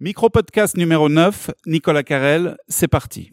Micro-podcast 0.00 0.76
numéro 0.76 1.08
9, 1.08 1.50
Nicolas 1.66 2.04
Carrel, 2.04 2.56
c'est 2.68 2.86
parti. 2.86 3.32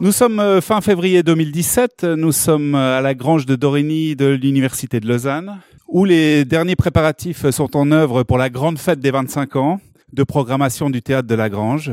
Nous 0.00 0.12
sommes 0.12 0.38
euh, 0.38 0.60
fin 0.60 0.82
février 0.82 1.22
2017, 1.22 2.04
nous 2.04 2.32
sommes 2.32 2.74
euh, 2.74 2.98
à 2.98 3.00
la 3.00 3.14
grange 3.14 3.46
de 3.46 3.56
Dorigny 3.56 4.16
de 4.16 4.26
l'Université 4.26 5.00
de 5.00 5.08
Lausanne, 5.08 5.60
où 5.86 6.04
les 6.04 6.44
derniers 6.44 6.76
préparatifs 6.76 7.48
sont 7.48 7.74
en 7.74 7.90
œuvre 7.90 8.22
pour 8.22 8.36
la 8.36 8.50
grande 8.50 8.78
fête 8.78 9.00
des 9.00 9.12
25 9.12 9.56
ans 9.56 9.80
de 10.12 10.24
programmation 10.24 10.90
du 10.90 11.00
théâtre 11.00 11.26
de 11.26 11.34
la 11.34 11.48
Grange. 11.48 11.92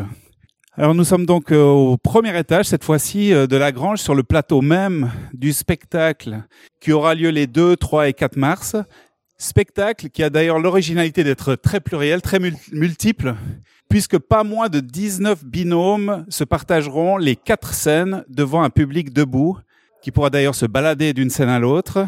Alors 0.77 0.93
nous 0.93 1.05
sommes 1.05 1.25
donc 1.25 1.53
euh, 1.53 1.63
au 1.63 1.95
premier 1.95 2.37
étage, 2.37 2.65
cette 2.65 2.83
fois-ci, 2.83 3.33
euh, 3.33 3.47
de 3.47 3.55
la 3.55 3.71
Grange, 3.71 3.99
sur 3.99 4.13
le 4.13 4.23
plateau 4.23 4.59
même 4.59 5.09
du 5.33 5.53
spectacle 5.53 6.43
qui 6.81 6.91
aura 6.91 7.15
lieu 7.15 7.29
les 7.29 7.47
2, 7.47 7.77
3 7.77 8.09
et 8.09 8.13
4 8.13 8.35
mars. 8.35 8.75
Spectacle 9.37 10.09
qui 10.09 10.21
a 10.21 10.29
d'ailleurs 10.29 10.59
l'originalité 10.59 11.23
d'être 11.23 11.55
très 11.55 11.79
pluriel, 11.79 12.21
très 12.21 12.39
multiple, 12.73 13.35
puisque 13.89 14.17
pas 14.17 14.43
moins 14.43 14.67
de 14.67 14.81
19 14.81 15.45
binômes 15.45 16.25
se 16.27 16.43
partageront 16.43 17.15
les 17.15 17.37
quatre 17.37 17.73
scènes 17.73 18.25
devant 18.27 18.61
un 18.61 18.69
public 18.69 19.13
debout, 19.13 19.57
qui 20.01 20.11
pourra 20.11 20.29
d'ailleurs 20.29 20.55
se 20.55 20.65
balader 20.65 21.13
d'une 21.13 21.29
scène 21.29 21.49
à 21.49 21.59
l'autre. 21.59 22.05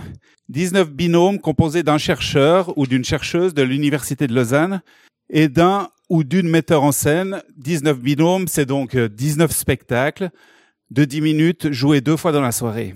19 0.50 0.92
binômes 0.92 1.40
composés 1.40 1.84
d'un 1.84 1.98
chercheur 1.98 2.78
ou 2.78 2.86
d'une 2.86 3.06
chercheuse 3.06 3.54
de 3.54 3.64
l'Université 3.64 4.28
de 4.28 4.36
Lausanne 4.36 4.82
et 5.30 5.48
d'un 5.48 5.88
ou 6.10 6.24
d'une 6.24 6.50
metteur 6.50 6.84
en 6.84 6.92
scène. 6.92 7.42
19 7.58 8.00
binômes, 8.00 8.48
c'est 8.48 8.66
donc 8.66 8.96
19 8.96 9.50
euh, 9.50 9.54
spectacles 9.54 10.30
de 10.92 11.06
10 11.06 11.22
minutes 11.22 11.72
joués 11.72 12.02
deux 12.02 12.18
fois 12.18 12.32
dans 12.32 12.42
la 12.42 12.52
soirée. 12.52 12.96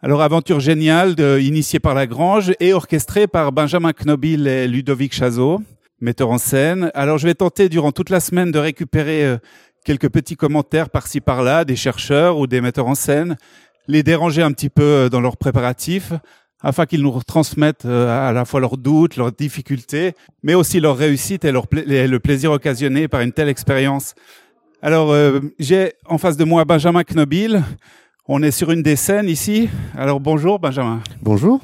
Alors, 0.00 0.20
aventure 0.20 0.58
géniale 0.58 1.14
de, 1.14 1.38
initiée 1.38 1.78
par 1.78 1.94
Lagrange 1.94 2.52
et 2.58 2.72
orchestrée 2.72 3.28
par 3.28 3.52
Benjamin 3.52 3.92
Knobil 3.92 4.48
et 4.48 4.66
Ludovic 4.66 5.14
Chazot, 5.14 5.62
metteurs 6.00 6.30
en 6.30 6.38
scène. 6.38 6.90
Alors, 6.94 7.18
je 7.18 7.28
vais 7.28 7.34
tenter 7.34 7.68
durant 7.68 7.92
toute 7.92 8.10
la 8.10 8.18
semaine 8.18 8.50
de 8.50 8.58
récupérer 8.58 9.24
euh, 9.24 9.38
quelques 9.84 10.08
petits 10.08 10.34
commentaires 10.34 10.90
par-ci 10.90 11.20
par-là 11.20 11.64
des 11.64 11.76
chercheurs 11.76 12.38
ou 12.38 12.48
des 12.48 12.60
metteurs 12.60 12.88
en 12.88 12.96
scène, 12.96 13.36
les 13.86 14.02
déranger 14.02 14.42
un 14.42 14.50
petit 14.50 14.70
peu 14.70 14.82
euh, 14.82 15.08
dans 15.08 15.20
leurs 15.20 15.36
préparatifs, 15.36 16.12
afin 16.62 16.86
qu'ils 16.86 17.02
nous 17.02 17.20
transmettent 17.22 17.84
euh, 17.84 18.28
à 18.28 18.32
la 18.32 18.44
fois 18.44 18.60
leurs 18.60 18.76
doutes, 18.76 19.16
leurs 19.16 19.32
difficultés, 19.32 20.14
mais 20.42 20.54
aussi 20.54 20.80
leur 20.80 20.96
réussite 20.96 21.44
et, 21.44 21.52
leur 21.52 21.66
le 21.72 22.18
plaisir 22.18 22.52
occasionné 22.52 23.08
par 23.08 23.20
une 23.20 23.32
telle 23.32 23.48
expérience. 23.48 24.14
Alors, 24.80 25.12
euh, 25.12 25.40
j'ai 25.58 25.92
en 26.06 26.18
face 26.18 26.36
de 26.36 26.44
moi 26.44 26.64
Benjamin 26.64 27.02
Knobil. 27.04 27.62
On 28.28 28.42
est 28.42 28.50
sur 28.50 28.70
une 28.70 28.82
des 28.82 28.96
scènes 28.96 29.28
ici. 29.28 29.68
Alors, 29.96 30.20
bonjour 30.20 30.58
Benjamin. 30.58 31.00
Bonjour. 31.20 31.60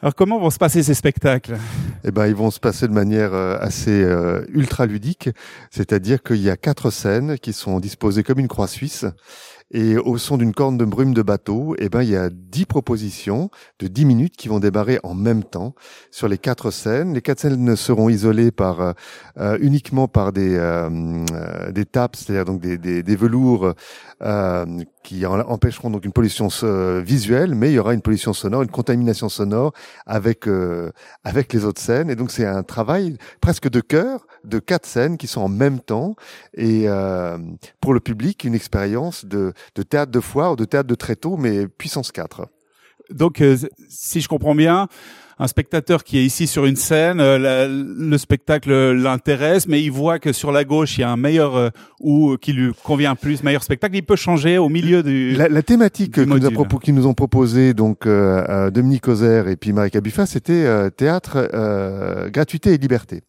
Alors, 0.00 0.14
comment 0.14 0.38
vont 0.38 0.50
se 0.50 0.58
passer 0.58 0.82
ces 0.84 0.94
spectacles? 0.94 1.56
Eh 2.04 2.12
ben, 2.12 2.28
ils 2.28 2.34
vont 2.34 2.52
se 2.52 2.60
passer 2.60 2.86
de 2.86 2.92
manière 2.92 3.34
euh, 3.34 3.56
assez 3.60 4.06
ultra 4.48 4.86
ludique, 4.86 5.30
c'est-à-dire 5.70 6.22
qu'il 6.22 6.36
y 6.36 6.50
a 6.50 6.56
quatre 6.56 6.90
scènes 6.90 7.38
qui 7.38 7.52
sont 7.52 7.80
disposées 7.80 8.22
comme 8.22 8.38
une 8.38 8.48
croix 8.48 8.68
suisse 8.68 9.04
et 9.70 9.96
au 9.96 10.16
son 10.16 10.38
d'une 10.38 10.54
corne 10.54 10.78
de 10.78 10.84
brume 10.84 11.12
de 11.12 11.22
bateau, 11.22 11.74
eh 11.78 11.88
ben, 11.88 12.02
il 12.02 12.10
y 12.10 12.16
a 12.16 12.30
dix 12.30 12.64
propositions 12.64 13.50
de 13.78 13.86
dix 13.86 14.04
minutes 14.06 14.36
qui 14.36 14.48
vont 14.48 14.60
démarrer 14.60 14.98
en 15.02 15.14
même 15.14 15.44
temps 15.44 15.74
sur 16.10 16.28
les 16.28 16.38
quatre 16.38 16.70
scènes. 16.70 17.12
Les 17.12 17.20
quatre 17.20 17.40
scènes 17.40 17.76
seront 17.76 18.08
isolées 18.08 18.50
par, 18.50 18.80
euh, 18.80 18.92
euh, 19.38 19.58
uniquement 19.60 20.08
par 20.08 20.32
des, 20.32 20.56
euh, 20.56 21.24
des 21.70 21.84
tapes, 21.84 22.16
c'est-à-dire 22.16 22.46
donc 22.46 22.60
des, 22.60 22.78
des, 22.78 23.02
des 23.02 23.16
velours 23.16 23.74
qui 25.08 25.24
empêcheront 25.24 25.88
donc 25.88 26.04
une 26.04 26.12
pollution 26.12 26.48
visuelle, 27.02 27.54
mais 27.54 27.70
il 27.70 27.74
y 27.74 27.78
aura 27.78 27.94
une 27.94 28.02
pollution 28.02 28.34
sonore, 28.34 28.62
une 28.62 28.68
contamination 28.68 29.30
sonore 29.30 29.72
avec, 30.04 30.44
avec 31.24 31.52
les 31.54 31.64
autres 31.64 31.80
scènes. 31.80 32.10
Et 32.10 32.14
donc 32.14 32.30
c'est 32.30 32.44
un 32.44 32.62
travail 32.62 33.16
presque 33.40 33.70
de 33.70 33.80
cœur 33.80 34.26
de 34.44 34.58
quatre 34.58 34.84
scènes 34.84 35.16
qui 35.16 35.26
sont 35.26 35.40
en 35.40 35.48
même 35.48 35.80
temps 35.80 36.14
et 36.54 36.86
pour 37.80 37.94
le 37.94 38.00
public 38.00 38.44
une 38.44 38.54
expérience 38.54 39.24
de 39.24 39.54
de 39.74 39.82
théâtre 39.82 40.12
de 40.12 40.20
foire 40.20 40.52
ou 40.52 40.56
de 40.56 40.64
théâtre 40.64 40.88
de 40.88 40.94
tréteau, 40.94 41.36
mais 41.36 41.66
puissance 41.66 42.12
4. 42.12 42.46
Donc, 43.10 43.40
euh, 43.40 43.56
si 43.88 44.20
je 44.20 44.28
comprends 44.28 44.54
bien, 44.54 44.88
un 45.38 45.46
spectateur 45.46 46.04
qui 46.04 46.18
est 46.18 46.24
ici 46.24 46.46
sur 46.46 46.66
une 46.66 46.76
scène, 46.76 47.20
euh, 47.20 47.68
le 47.68 48.18
spectacle 48.18 48.72
l'intéresse, 48.92 49.68
mais 49.68 49.82
il 49.82 49.90
voit 49.90 50.18
que 50.18 50.32
sur 50.32 50.52
la 50.52 50.64
gauche 50.64 50.98
il 50.98 51.02
y 51.02 51.04
a 51.04 51.10
un 51.10 51.16
meilleur 51.16 51.56
euh, 51.56 51.70
ou 52.00 52.36
qui 52.36 52.52
lui 52.52 52.72
convient 52.84 53.14
plus, 53.14 53.42
meilleur 53.42 53.62
spectacle. 53.62 53.96
Il 53.96 54.02
peut 54.02 54.16
changer 54.16 54.58
au 54.58 54.68
milieu 54.68 55.02
du. 55.02 55.32
La, 55.32 55.48
la 55.48 55.62
thématique 55.62 56.14
qu'ils 56.14 56.24
nous, 56.24 56.78
qui 56.80 56.92
nous 56.92 57.06
ont 57.06 57.14
proposé 57.14 57.74
donc 57.74 58.06
Dominique 58.06 59.08
Ozer 59.08 59.48
et 59.48 59.56
puis 59.56 59.72
Marie 59.72 59.90
Cabuffa, 59.90 60.26
c'était 60.26 60.90
théâtre, 60.90 61.48
gratuité 62.30 62.74
et 62.74 62.78
liberté. 62.78 63.22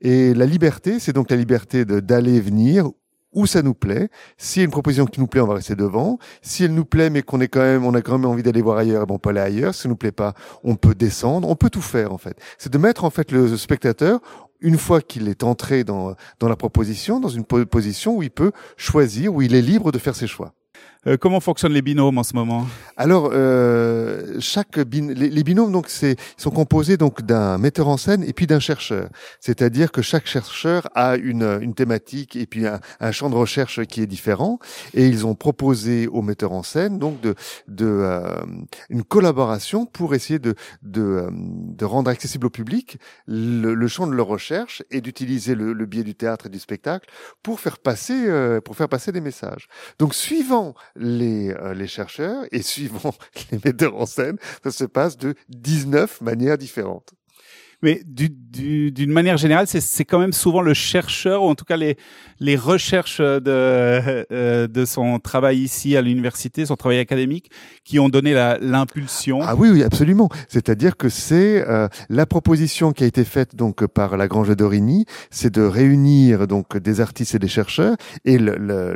Et 0.00 0.34
la 0.34 0.46
liberté, 0.46 0.98
c'est 0.98 1.12
donc 1.12 1.30
la 1.30 1.36
liberté 1.36 1.84
d'aller 1.84 2.34
et 2.34 2.40
venir 2.40 2.90
où 3.32 3.46
ça 3.46 3.62
nous 3.62 3.74
plaît. 3.74 4.08
S'il 4.36 4.60
y 4.60 4.62
a 4.62 4.66
une 4.66 4.70
proposition 4.70 5.06
qui 5.06 5.20
nous 5.20 5.26
plaît, 5.26 5.40
on 5.40 5.46
va 5.46 5.54
rester 5.54 5.74
devant. 5.74 6.18
Si 6.42 6.64
elle 6.64 6.74
nous 6.74 6.84
plaît, 6.84 7.10
mais 7.10 7.22
qu'on 7.22 7.40
est 7.40 7.48
quand 7.48 7.60
même, 7.60 7.84
on 7.84 7.94
a 7.94 8.02
quand 8.02 8.18
même 8.18 8.30
envie 8.30 8.42
d'aller 8.42 8.62
voir 8.62 8.78
ailleurs, 8.78 9.06
bon, 9.06 9.14
on 9.14 9.18
peut 9.18 9.30
aller 9.30 9.40
ailleurs. 9.40 9.74
Si 9.74 9.82
ça 9.82 9.88
nous 9.88 9.96
plaît 9.96 10.12
pas, 10.12 10.34
on 10.64 10.76
peut 10.76 10.94
descendre. 10.94 11.48
On 11.48 11.56
peut 11.56 11.70
tout 11.70 11.82
faire, 11.82 12.12
en 12.12 12.18
fait. 12.18 12.36
C'est 12.58 12.72
de 12.72 12.78
mettre, 12.78 13.04
en 13.04 13.10
fait, 13.10 13.32
le 13.32 13.56
spectateur, 13.56 14.20
une 14.60 14.78
fois 14.78 15.00
qu'il 15.00 15.28
est 15.28 15.42
entré 15.42 15.84
dans, 15.84 16.14
dans 16.38 16.48
la 16.48 16.56
proposition, 16.56 17.20
dans 17.20 17.28
une 17.28 17.44
position 17.44 18.16
où 18.16 18.22
il 18.22 18.30
peut 18.30 18.52
choisir, 18.76 19.34
où 19.34 19.42
il 19.42 19.54
est 19.54 19.62
libre 19.62 19.92
de 19.92 19.98
faire 19.98 20.14
ses 20.14 20.26
choix. 20.26 20.54
Euh, 21.08 21.16
comment 21.16 21.40
fonctionnent 21.40 21.72
les 21.72 21.82
binômes 21.82 22.16
en 22.18 22.22
ce 22.22 22.34
moment 22.34 22.64
Alors, 22.96 23.30
euh, 23.32 24.38
chaque 24.38 24.76
les, 24.76 25.42
binômes 25.42 25.72
donc 25.72 25.88
c'est 25.88 26.14
sont 26.36 26.50
composés 26.50 26.96
donc 26.96 27.22
d'un 27.22 27.58
metteur 27.58 27.88
en 27.88 27.96
scène 27.96 28.22
et 28.22 28.32
puis 28.32 28.46
d'un 28.46 28.60
chercheur. 28.60 29.08
C'est-à-dire 29.40 29.90
que 29.90 30.00
chaque 30.00 30.26
chercheur 30.26 30.88
a 30.94 31.16
une, 31.16 31.58
une 31.60 31.74
thématique 31.74 32.36
et 32.36 32.46
puis 32.46 32.68
un, 32.68 32.78
un, 33.00 33.10
champ 33.10 33.30
de 33.30 33.34
recherche 33.34 33.82
qui 33.86 34.00
est 34.00 34.06
différent. 34.06 34.60
Et 34.94 35.08
ils 35.08 35.26
ont 35.26 35.34
proposé 35.34 36.06
au 36.06 36.22
metteur 36.22 36.52
en 36.52 36.62
scène 36.62 37.00
donc 37.00 37.20
de, 37.20 37.34
de 37.66 37.86
euh, 37.86 38.36
une 38.88 39.02
collaboration 39.02 39.86
pour 39.86 40.14
essayer 40.14 40.38
de 40.38 40.54
de, 40.82 41.02
euh, 41.02 41.30
de 41.32 41.84
rendre 41.84 42.10
accessible 42.10 42.46
au 42.46 42.50
public 42.50 42.98
le, 43.26 43.74
le, 43.74 43.88
champ 43.88 44.06
de 44.06 44.12
leur 44.12 44.28
recherche 44.28 44.84
et 44.92 45.00
d'utiliser 45.00 45.56
le, 45.56 45.72
le 45.72 45.86
biais 45.86 46.04
du 46.04 46.14
théâtre 46.14 46.46
et 46.46 46.48
du 46.48 46.60
spectacle 46.60 47.08
pour 47.42 47.58
faire 47.58 47.78
passer 47.78 48.28
euh, 48.28 48.60
pour 48.60 48.76
faire 48.76 48.88
passer 48.88 49.10
des 49.10 49.20
messages. 49.20 49.66
Donc 49.98 50.14
suivant 50.14 50.74
les, 50.96 51.50
euh, 51.50 51.74
les 51.74 51.86
chercheurs 51.86 52.44
et 52.52 52.62
suivant 52.72 53.14
les 53.50 53.58
metteurs 53.64 53.96
en 53.96 54.06
scène, 54.06 54.38
ça 54.62 54.70
se 54.70 54.84
passe 54.84 55.16
de 55.16 55.34
19 55.48 56.20
manières 56.20 56.58
différentes. 56.58 57.14
Mais 57.82 58.02
d'une 58.06 59.10
manière 59.10 59.36
générale, 59.36 59.66
c'est 59.66 60.04
quand 60.04 60.18
même 60.18 60.32
souvent 60.32 60.60
le 60.60 60.74
chercheur, 60.74 61.42
ou 61.42 61.48
en 61.48 61.54
tout 61.54 61.64
cas 61.64 61.76
les, 61.76 61.96
les 62.38 62.56
recherches 62.56 63.20
de, 63.20 63.42
euh, 63.46 64.68
de 64.68 64.84
son 64.84 65.18
travail 65.18 65.58
ici 65.58 65.96
à 65.96 66.02
l'université, 66.02 66.66
son 66.66 66.76
travail 66.76 66.98
académique, 66.98 67.50
qui 67.84 67.98
ont 67.98 68.08
donné 68.08 68.34
l'impulsion. 68.60 69.40
Ah 69.42 69.54
oui, 69.56 69.70
oui, 69.70 69.82
absolument. 69.82 70.28
C'est-à-dire 70.48 70.96
que 70.96 71.08
c'est 71.08 71.66
euh, 71.66 71.88
la 72.08 72.26
proposition 72.26 72.92
qui 72.92 73.04
a 73.04 73.06
été 73.06 73.24
faite 73.24 73.56
donc 73.56 73.86
par 73.86 74.16
la 74.16 74.28
Grange 74.28 74.54
d'Origny, 74.54 75.06
c'est 75.30 75.52
de 75.52 75.62
réunir 75.62 76.46
donc 76.46 76.76
des 76.76 77.00
artistes 77.00 77.34
et 77.34 77.38
des 77.38 77.48
chercheurs, 77.48 77.96
et 78.24 78.38
le, 78.38 78.56
le, 78.56 78.94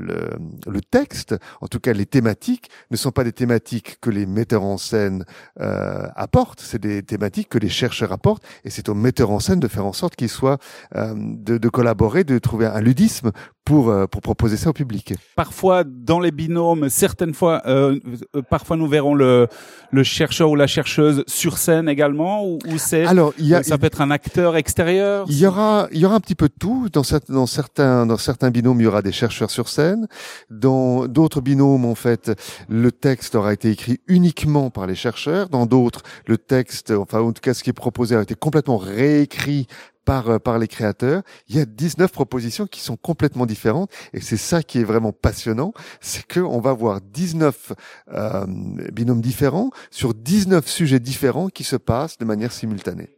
le, 0.66 0.80
texte, 0.80 1.34
en 1.60 1.66
tout 1.66 1.80
cas 1.80 1.92
les 1.92 2.06
thématiques, 2.06 2.68
ne 2.90 2.96
sont 2.96 3.10
pas 3.10 3.24
des 3.24 3.32
thématiques 3.32 3.98
que 4.00 4.10
les 4.10 4.26
metteurs 4.26 4.62
en 4.62 4.76
scène 4.76 5.24
euh, 5.60 6.06
apportent, 6.14 6.60
c'est 6.60 6.80
des 6.80 7.02
thématiques 7.02 7.48
que 7.48 7.58
les 7.58 7.68
chercheurs 7.68 8.12
apportent, 8.12 8.44
c'est 8.76 8.88
au 8.90 8.94
metteur 8.94 9.30
en 9.30 9.40
scène 9.40 9.58
de 9.58 9.68
faire 9.68 9.86
en 9.86 9.94
sorte 9.94 10.16
qu'il 10.16 10.28
soit 10.28 10.58
euh, 10.94 11.14
de, 11.16 11.56
de, 11.56 11.68
collaborer, 11.70 12.24
de 12.24 12.38
trouver 12.38 12.66
un 12.66 12.80
ludisme 12.80 13.32
pour 13.66 13.90
euh, 13.90 14.06
pour 14.06 14.22
proposer 14.22 14.56
ça 14.56 14.70
au 14.70 14.72
public. 14.72 15.12
Parfois 15.34 15.82
dans 15.84 16.20
les 16.20 16.30
binômes, 16.30 16.88
certaines 16.88 17.34
fois, 17.34 17.60
euh, 17.66 17.98
euh, 18.34 18.40
parfois 18.48 18.76
nous 18.76 18.86
verrons 18.86 19.14
le 19.14 19.48
le 19.90 20.02
chercheur 20.04 20.50
ou 20.50 20.56
la 20.56 20.68
chercheuse 20.68 21.24
sur 21.26 21.58
scène 21.58 21.88
également, 21.88 22.46
ou, 22.46 22.58
ou 22.68 22.78
c'est 22.78 23.04
alors 23.04 23.34
y 23.38 23.54
a, 23.54 23.62
ça 23.62 23.76
peut 23.76 23.86
être 23.86 24.00
un 24.00 24.12
acteur 24.12 24.56
extérieur? 24.56 25.26
Il 25.28 25.36
y 25.36 25.46
aura 25.46 25.88
il 25.92 25.98
y 25.98 26.06
aura 26.06 26.14
un 26.14 26.20
petit 26.20 26.36
peu 26.36 26.48
de 26.48 26.54
tout 26.58 26.88
dans, 26.92 27.02
dans 27.28 27.46
certains 27.46 28.06
dans 28.06 28.16
certains 28.16 28.50
binômes 28.50 28.80
il 28.80 28.84
y 28.84 28.86
aura 28.86 29.02
des 29.02 29.12
chercheurs 29.12 29.50
sur 29.50 29.68
scène. 29.68 30.06
Dans 30.48 31.06
d'autres 31.08 31.40
binômes 31.40 31.84
en 31.84 31.96
fait 31.96 32.30
le 32.68 32.92
texte 32.92 33.34
aura 33.34 33.52
été 33.52 33.70
écrit 33.70 33.98
uniquement 34.06 34.70
par 34.70 34.86
les 34.86 34.94
chercheurs. 34.94 35.48
Dans 35.48 35.66
d'autres 35.66 36.02
le 36.26 36.38
texte 36.38 36.92
enfin 36.92 37.20
en 37.20 37.32
tout 37.32 37.42
cas 37.42 37.52
ce 37.52 37.64
qui 37.64 37.70
est 37.70 37.80
proposé 37.84 38.14
a 38.14 38.22
été 38.22 38.36
complètement 38.36 38.76
réécrit 38.76 39.66
par, 40.06 40.30
euh, 40.30 40.38
par 40.38 40.58
les 40.58 40.68
créateurs. 40.68 41.22
Il 41.50 41.56
y 41.56 41.60
a 41.60 41.66
19 41.66 42.10
propositions 42.10 42.66
qui 42.66 42.80
sont 42.80 42.96
complètement 42.96 43.44
différentes 43.44 43.90
et 44.14 44.22
c'est 44.22 44.38
ça 44.38 44.62
qui 44.62 44.78
est 44.78 44.84
vraiment 44.84 45.12
passionnant, 45.12 45.74
c'est 46.00 46.26
qu'on 46.26 46.60
va 46.60 46.72
voir 46.72 47.02
19 47.02 47.72
euh, 48.14 48.46
binômes 48.92 49.20
différents 49.20 49.70
sur 49.90 50.14
19 50.14 50.66
sujets 50.66 51.00
différents 51.00 51.48
qui 51.48 51.64
se 51.64 51.76
passent 51.76 52.16
de 52.16 52.24
manière 52.24 52.52
simultanée. 52.52 53.15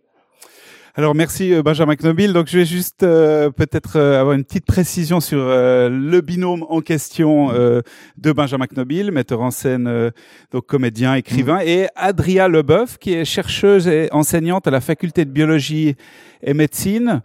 Alors 0.99 1.15
merci 1.15 1.55
euh, 1.55 1.63
Benjamin 1.63 1.95
Knobil. 1.95 2.33
Donc 2.33 2.49
je 2.49 2.59
vais 2.59 2.65
juste 2.65 3.05
euh, 3.05 3.51
peut-être 3.51 4.01
euh, 4.01 4.21
avoir 4.21 4.35
une 4.35 4.43
petite 4.43 4.67
précision 4.67 5.21
sur 5.21 5.39
le 5.39 6.21
binôme 6.21 6.67
en 6.69 6.81
question 6.81 7.53
de 7.53 8.33
Benjamin 8.33 8.67
Knobil, 8.67 9.13
metteur 9.13 9.41
en 9.41 9.53
scène, 9.53 10.11
donc 10.51 10.67
comédien, 10.67 11.15
écrivain, 11.15 11.59
mm. 11.59 11.69
et 11.69 11.87
Adria 11.95 12.49
Leboeuf, 12.49 12.99
qui 12.99 13.13
est 13.13 13.25
chercheuse 13.25 13.87
et 13.87 14.09
enseignante 14.11 14.67
à 14.67 14.73
la 14.73 14.81
faculté 14.81 15.25
de 15.25 15.31
biologie 15.31 15.95
et 16.43 16.53
médecine. 16.53 17.23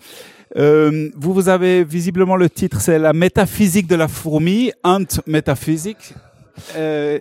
vous, 0.55 1.33
vous 1.33 1.49
avez 1.49 1.83
visiblement 1.83 2.35
le 2.35 2.51
titre, 2.51 2.79
c'est 2.79 2.99
la 2.99 3.13
métaphysique 3.13 3.87
de 3.87 3.95
la 3.95 4.07
fourmi, 4.07 4.71
Ant 4.83 5.19
métaphysique. 5.25 6.13
Euh, 6.75 7.19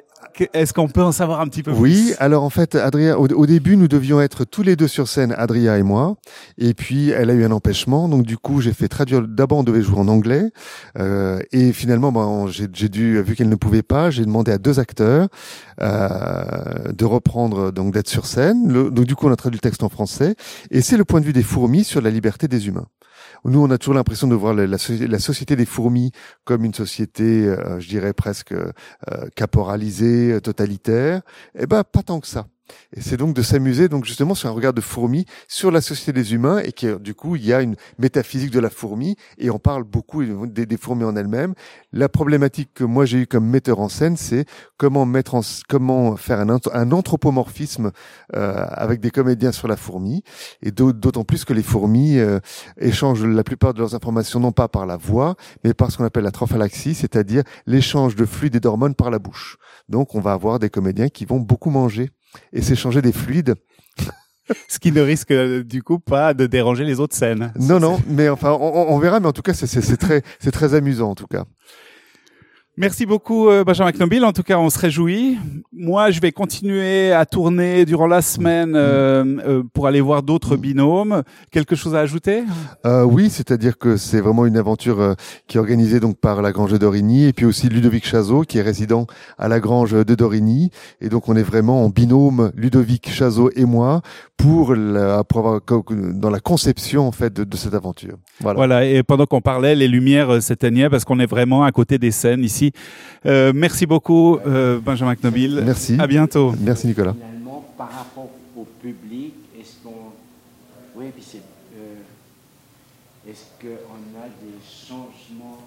est-ce 0.53 0.73
qu'on 0.73 0.89
peut 0.89 1.03
en 1.03 1.13
savoir 1.13 1.41
un 1.41 1.47
petit 1.47 1.63
peu 1.63 1.73
plus? 1.73 1.81
Oui, 1.81 2.15
alors 2.19 2.43
en 2.43 2.51
fait, 2.51 2.75
Adria, 2.75 3.19
au, 3.19 3.47
début, 3.47 3.77
nous 3.77 3.89
devions 3.89 4.21
être 4.21 4.45
tous 4.45 4.63
les 4.63 4.77
deux 4.77 4.89
sur 4.89 5.09
scène, 5.09 5.35
Adria 5.37 5.79
et 5.79 5.83
moi. 5.83 6.17
Et 6.59 6.75
puis, 6.75 7.11
elle 7.11 7.31
a 7.31 7.35
eu 7.35 7.45
un 7.45 7.51
empêchement. 7.51 8.09
Donc, 8.09 8.25
du 8.25 8.37
coup, 8.37 8.61
j'ai 8.61 8.73
fait 8.73 8.89
traduire. 8.89 9.23
D'abord, 9.23 9.59
on 9.59 9.63
devait 9.63 9.83
jouer 9.83 9.99
en 9.99 10.09
anglais. 10.09 10.51
Euh, 10.99 11.41
et 11.53 11.73
finalement, 11.73 12.13
bon, 12.13 12.47
j'ai 12.47 12.69
dû, 12.69 13.21
vu 13.23 13.35
qu'elle 13.35 13.49
ne 13.49 13.57
pouvait 13.57 13.83
pas, 13.83 14.11
j'ai 14.11 14.25
demandé 14.25 14.53
à 14.53 14.59
deux 14.59 14.79
acteurs 14.79 15.29
euh, 15.81 16.93
de 16.93 17.05
reprendre, 17.05 17.73
donc 17.73 17.93
d'être 17.95 18.09
sur 18.09 18.27
scène. 18.27 18.69
donc, 18.69 19.07
du 19.07 19.15
coup, 19.15 19.27
on 19.29 19.33
a 19.33 19.37
traduit 19.37 19.59
le 19.59 19.63
texte 19.63 19.83
en 19.83 19.89
français. 19.89 20.35
Et 20.71 20.81
c'est 20.81 20.97
le 20.97 21.05
point 21.05 21.21
de 21.21 21.27
vue 21.27 21.33
des 21.33 21.43
fourmis 21.43 21.85
sur 21.85 22.01
la 22.01 22.11
liberté 22.11 22.49
des 22.49 22.69
humains. 22.69 22.87
Nous, 23.45 23.61
on 23.61 23.71
a 23.71 23.79
toujours 23.79 23.95
l'impression 23.95 24.29
de 24.29 24.35
voir 24.35 24.55
la, 24.55 24.79
société 24.79 25.57
des 25.57 25.67
fourmis 25.67 26.13
comme 26.45 26.65
une 26.65 26.75
société, 26.75 27.47
euh, 27.47 27.81
je 27.81 27.89
dirais 27.89 28.13
presque 28.13 28.53
euh, 28.53 28.73
caporalisée, 29.35 30.41
totalitaire. 30.41 31.23
Eh 31.59 31.67
ben, 31.67 31.83
pas 31.83 32.03
tant 32.03 32.21
que 32.21 32.29
ça. 32.29 32.47
Et 32.95 33.01
c'est 33.01 33.17
donc 33.17 33.35
de 33.35 33.43
s'amuser 33.43 33.89
donc 33.89 34.05
justement 34.05 34.35
sur 34.35 34.49
un 34.49 34.53
regard 34.53 34.73
de 34.73 34.81
fourmi 34.81 35.25
sur 35.49 35.71
la 35.71 35.81
société 35.81 36.13
des 36.13 36.35
humains 36.35 36.59
et 36.59 36.73
que 36.73 36.99
du 36.99 37.15
coup 37.15 37.37
il 37.37 37.45
y 37.45 37.53
a 37.53 37.63
une 37.63 37.77
métaphysique 37.99 38.51
de 38.51 38.61
la 38.61 38.71
fourmi 38.71 39.17
et 39.39 39.51
on 39.51 39.59
parle 39.59 39.85
beaucoup 39.85 40.25
des, 40.47 40.77
fourmis 40.77 41.05
en 41.05 41.17
elles-mêmes. 41.17 41.55
La 41.93 42.09
problématique 42.09 42.71
que 42.75 42.85
moi 42.85 43.05
j'ai 43.05 43.19
eu 43.19 43.27
comme 43.27 43.47
metteur 43.47 43.81
en 43.81 43.89
scène, 43.89 44.17
c'est 44.17 44.45
comment 44.77 45.07
mettre 45.07 45.35
en, 45.35 45.41
comment 45.69 46.17
faire 46.17 46.41
un, 46.41 46.59
un 46.73 46.93
anthropomorphisme 46.93 47.93
euh, 48.35 48.67
avec 48.71 49.01
des 49.01 49.11
comédiens 49.11 49.53
sur 49.53 49.69
la 49.69 49.77
fourmi 49.77 50.23
et 50.63 50.71
d'autant 50.71 51.25
plus 51.25 51.45
que 51.45 51.53
les 51.53 51.63
fourmis 51.63 52.19
euh, 52.19 52.41
échangent 52.79 53.25
la 53.25 53.45
plupart 53.45 53.75
de 53.75 53.79
leurs 53.79 53.95
informations 53.95 54.41
non 54.41 54.53
pas 54.53 54.69
par 54.69 54.87
la 54.87 54.97
voix 54.97 55.37
mais 55.65 55.75
par 55.75 55.91
ce 55.91 55.99
qu'on 55.99 56.05
appelle 56.05 56.25
la 56.25 56.31
trophalaxie, 56.31 56.95
c'est-à-dire 56.95 57.43
l'échange 57.67 58.17
de 58.17 58.25
fluides 58.25 58.57
et 58.57 58.61
d'hormones 58.61 58.95
par 58.95 59.11
la 59.11 59.19
bouche. 59.19 59.57
Donc 59.89 60.15
on 60.15 60.21
va 60.21 60.33
avoir 60.33 60.59
des 60.59 60.71
comédiens 60.71 61.09
qui 61.09 61.25
vont 61.25 61.41
beaucoup 61.41 61.71
manger 61.71 62.11
et 62.53 62.63
s'échanger 62.63 63.03
des 63.03 63.13
fluides. 63.13 63.55
Ce 64.69 64.79
qui 64.79 64.93
ne 64.93 65.01
risque 65.01 65.33
du 65.33 65.83
coup 65.83 65.99
pas 65.99 66.35
de 66.35 66.47
déranger 66.47 66.85
les 66.85 67.01
autres 67.01 67.17
scènes. 67.17 67.53
Non, 67.59 67.79
non, 67.79 68.01
mais 68.09 68.29
enfin, 68.29 68.51
on, 68.53 68.99
verra, 68.99 69.21
mais 69.21 69.29
en 69.29 69.33
tout 69.33 69.43
cas, 69.43 69.55
c'est 69.55 69.97
très, 69.97 70.23
c'est 70.41 70.51
très 70.51 70.75
amusant 70.75 71.11
en 71.11 71.15
tout 71.15 71.29
cas. 71.29 71.45
Merci 72.79 73.05
beaucoup 73.05 73.51
euh, 73.51 73.65
Benjamin 73.65 73.93
Knobil. 73.93 74.25
En 74.25 74.33
tout 74.33 74.43
cas, 74.43 74.57
on 74.57 74.71
se 74.71 74.79
réjouit. 74.79 75.37
Moi, 75.75 76.11
je 76.11 76.21
vais 76.21 76.33
continuer 76.33 77.13
à 77.13 77.27
tourner 77.27 77.85
durant 77.85 78.07
la 78.07 78.23
semaine 78.23 78.73
euh, 78.75 79.23
euh, 79.47 79.63
pour 79.75 79.87
aller 79.87 80.01
voir 80.01 80.23
d'autres 80.23 80.57
binômes. 80.57 81.23
Quelque 81.51 81.77
chose 81.77 81.95
à 81.95 81.99
ajouter? 82.01 82.45
Oui, 82.85 83.29
c'est-à-dire 83.29 83.77
que 83.77 83.99
c'est 83.99 84.21
vraiment 84.21 84.47
une 84.47 84.57
aventure 84.57 85.17
qui 85.47 85.59
est 85.59 85.61
organisée 85.61 86.01
donc 86.01 86.17
par 86.17 86.41
la 86.41 86.51
Grange 86.51 86.73
de 86.73 86.79
Dorigny 86.79 87.27
et 87.27 87.35
puis 87.35 87.45
aussi 87.45 87.69
Ludovic 87.69 88.07
Chazot 88.07 88.43
qui 88.43 88.57
est 88.57 88.63
résident 88.63 89.07
à 89.37 89.49
la 89.49 89.61
Grange 89.61 89.93
de 89.93 90.15
Dorigny. 90.15 90.71
Et 91.03 91.11
donc, 91.11 91.29
on 91.29 91.37
est 91.37 91.43
vraiment 91.43 91.85
en 91.85 91.91
binôme 91.91 92.53
Ludovic 92.57 93.11
Chazot 93.11 93.51
et 93.55 93.67
moi 93.67 94.01
pour, 94.39 94.75
la, 94.75 95.23
dans 96.15 96.31
la 96.31 96.41
conception 96.41 97.07
en 97.07 97.13
fait 97.13 97.33
de, 97.33 97.45
de 97.45 97.57
cette 97.57 97.75
aventure. 97.75 98.17
Voilà. 98.41 98.57
voilà. 98.57 98.85
Et 98.87 99.03
pendant 99.03 99.27
qu'on 99.27 99.43
parlait, 99.43 99.75
les 99.75 99.89
lumières 99.89 100.43
s'éteignaient 100.43 100.89
parce 100.89 101.05
qu'on 101.05 101.21
est 101.21 101.27
vraiment 101.27 101.65
à 101.65 101.71
côté 101.71 101.99
des 101.99 102.11
scènes 102.11 102.43
ici 102.43 102.72
euh, 103.27 103.53
merci 103.55 103.87
beaucoup, 103.87 104.39
euh, 104.47 104.81
Benjamin 104.81 105.15
Knobil. 105.15 105.63
Merci. 105.65 105.97
À 105.99 106.07
bientôt. 106.07 106.55
Merci, 106.61 106.87
Nicolas. 106.87 107.15
Finalement, 107.15 107.65
par 107.79 107.91
rapport 107.91 108.31
au 108.57 108.65
public, 108.81 109.35
est-ce 109.59 109.75
qu'on. 109.83 110.13
Oui, 110.97 111.07
puis 111.15 111.25
c'est. 111.27 111.39
Euh, 111.39 113.31
est-ce 113.31 113.45
qu'on 113.61 114.19
a 114.19 114.27
des 114.27 114.59
changements? 114.89 115.59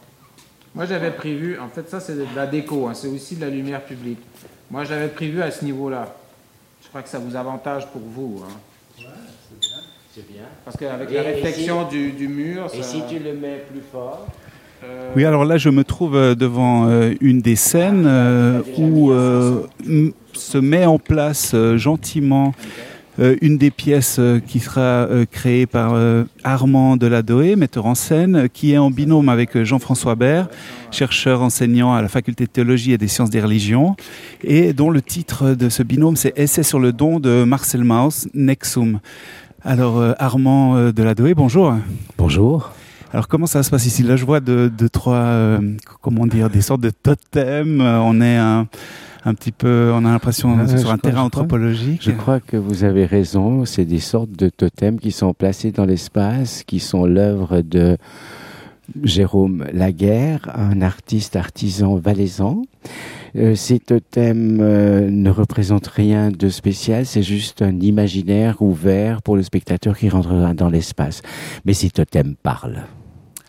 Moi, 0.74 0.86
j'avais 0.86 1.12
prévu. 1.12 1.58
En 1.58 1.70
fait, 1.70 1.90
ça, 1.90 2.02
c'est 2.02 2.16
de 2.16 2.26
la 2.36 2.48
déco. 2.48 2.88
Hein, 2.88 2.94
c'est 2.94 3.08
aussi 3.08 3.36
de 3.38 3.42
la 3.42 3.50
lumière 3.50 3.84
publique. 3.84 4.20
Moi, 4.70 4.84
j'avais 4.84 5.08
prévu 5.08 5.42
à 5.42 5.52
ce 5.52 5.64
niveau-là. 5.64 6.14
Je 6.84 6.90
crois 6.90 7.02
que 7.02 7.10
ça 7.10 7.20
vous 7.20 7.36
avantage 7.36 7.88
pour 7.88 8.02
vous. 8.02 8.44
Hein. 8.44 8.52
Ouais, 9.00 9.06
c'est 9.50 9.60
bien. 9.60 9.78
C'est 10.14 10.28
bien. 10.28 10.44
Parce 10.66 10.76
qu'avec 10.78 11.10
la 11.12 11.22
réflexion 11.22 11.88
du, 11.88 12.12
du, 12.12 12.28
mur. 12.28 12.70
Et 12.74 12.84
si 12.84 13.02
tu 13.10 13.20
le 13.20 13.34
mets 13.34 13.64
plus 13.70 13.82
fort? 13.92 14.28
Oui, 15.16 15.24
alors 15.24 15.46
là, 15.46 15.58
je 15.58 15.70
me 15.70 15.86
trouve 15.86 16.18
euh, 16.18 16.36
devant 16.36 16.90
euh, 16.90 17.14
une 17.22 17.40
des 17.40 17.56
scènes 17.56 18.04
euh, 18.06 18.62
où 18.78 19.14
se 20.34 20.58
met 20.58 20.86
en 20.86 21.00
place 21.00 21.56
gentiment 21.78 22.54
une 23.18 23.58
des 23.58 23.72
pièces 23.72 24.20
qui 24.46 24.60
sera 24.60 25.08
créée 25.32 25.66
par 25.66 25.98
Armand 26.44 26.98
Deladoé, 26.98 27.56
metteur 27.56 27.86
en 27.86 27.96
scène, 27.96 28.50
qui 28.52 28.74
est 28.74 28.78
en 28.78 28.92
binôme 28.92 29.30
avec 29.30 29.64
Jean-François 29.64 30.16
Bert, 30.16 30.50
chercheur 30.92 31.42
enseignant 31.42 31.94
à 31.94 32.02
la 32.02 32.10
faculté 32.10 32.44
de 32.44 32.50
théologie 32.50 32.92
et 32.92 32.98
des 32.98 33.08
sciences 33.08 33.30
des 33.30 33.40
religions, 33.40 33.96
et 34.44 34.74
dont 34.74 34.90
le 34.90 35.02
titre 35.02 35.52
de 35.52 35.70
ce 35.70 35.82
binôme, 35.82 36.18
c'est 36.18 36.38
Essai 36.38 36.64
sur 36.64 36.80
le 36.80 36.92
don 36.92 37.22
de 37.22 37.46
Marcel 37.46 37.86
Mauss, 37.86 38.28
Nexum. 38.34 39.00
Alors, 39.64 40.04
Armand 40.20 40.92
Deladoé, 40.92 41.34
bonjour. 41.36 41.74
Bonjour. 42.18 42.75
Alors 43.16 43.30
comment 43.30 43.46
ça 43.46 43.64
se 43.64 43.70
passe 43.70 43.86
ici? 43.86 44.04
Là, 44.04 44.18
je 44.18 44.26
vois 44.26 44.42
deux, 44.42 44.70
trois, 44.92 45.16
euh, 45.16 45.78
comment 46.02 46.28
dire, 46.28 46.50
des 46.50 46.60
sortes 46.60 46.82
de 46.82 46.90
totems. 46.90 47.80
On 47.80 48.20
est 48.20 48.36
un, 48.36 48.68
un 49.24 49.34
petit 49.34 49.54
peu, 49.54 49.90
on 49.94 50.04
a 50.04 50.12
l'impression 50.12 50.58
ah, 50.60 50.78
sur 50.78 50.92
un 50.92 50.98
terrain 50.98 51.22
anthropologique. 51.22 52.02
je 52.04 52.12
crois 52.12 52.42
que 52.42 52.58
vous 52.58 52.84
avez 52.84 53.06
raison. 53.06 53.64
C'est 53.64 53.86
des 53.86 54.02
sortes 54.02 54.34
de 54.34 54.50
totems 54.50 55.00
qui 55.00 55.14
sont 55.14 55.34
placés 55.34 55.72
dans 55.72 55.86
l'espace, 55.86 56.64
qui 56.64 56.82
sont 56.82 57.06
l'œuvre 57.06 57.62
de 57.62 57.96
Jérôme 59.04 59.64
Laguerre, 59.72 60.52
un 60.54 60.82
artiste 60.82 61.38
artisan 61.38 61.96
valaisan. 61.96 62.64
Euh, 63.38 63.56
ces 63.56 63.80
totems 63.80 64.60
euh, 64.60 65.10
ne 65.10 65.30
représentent 65.30 65.88
rien 65.88 66.32
de 66.32 66.50
spécial, 66.50 67.06
c'est 67.06 67.24
juste 67.24 67.62
un 67.62 67.80
imaginaire 67.80 68.62
ouvert 68.62 69.22
pour 69.22 69.38
le 69.38 69.44
spectateur 69.44 69.98
qui 69.98 70.10
rentrera 70.10 70.54
dans 70.54 70.70
l'espace. 70.70 71.22
Mais 71.64 71.72
ces 71.72 71.90
totems 71.90 72.36
parlent 72.44 72.84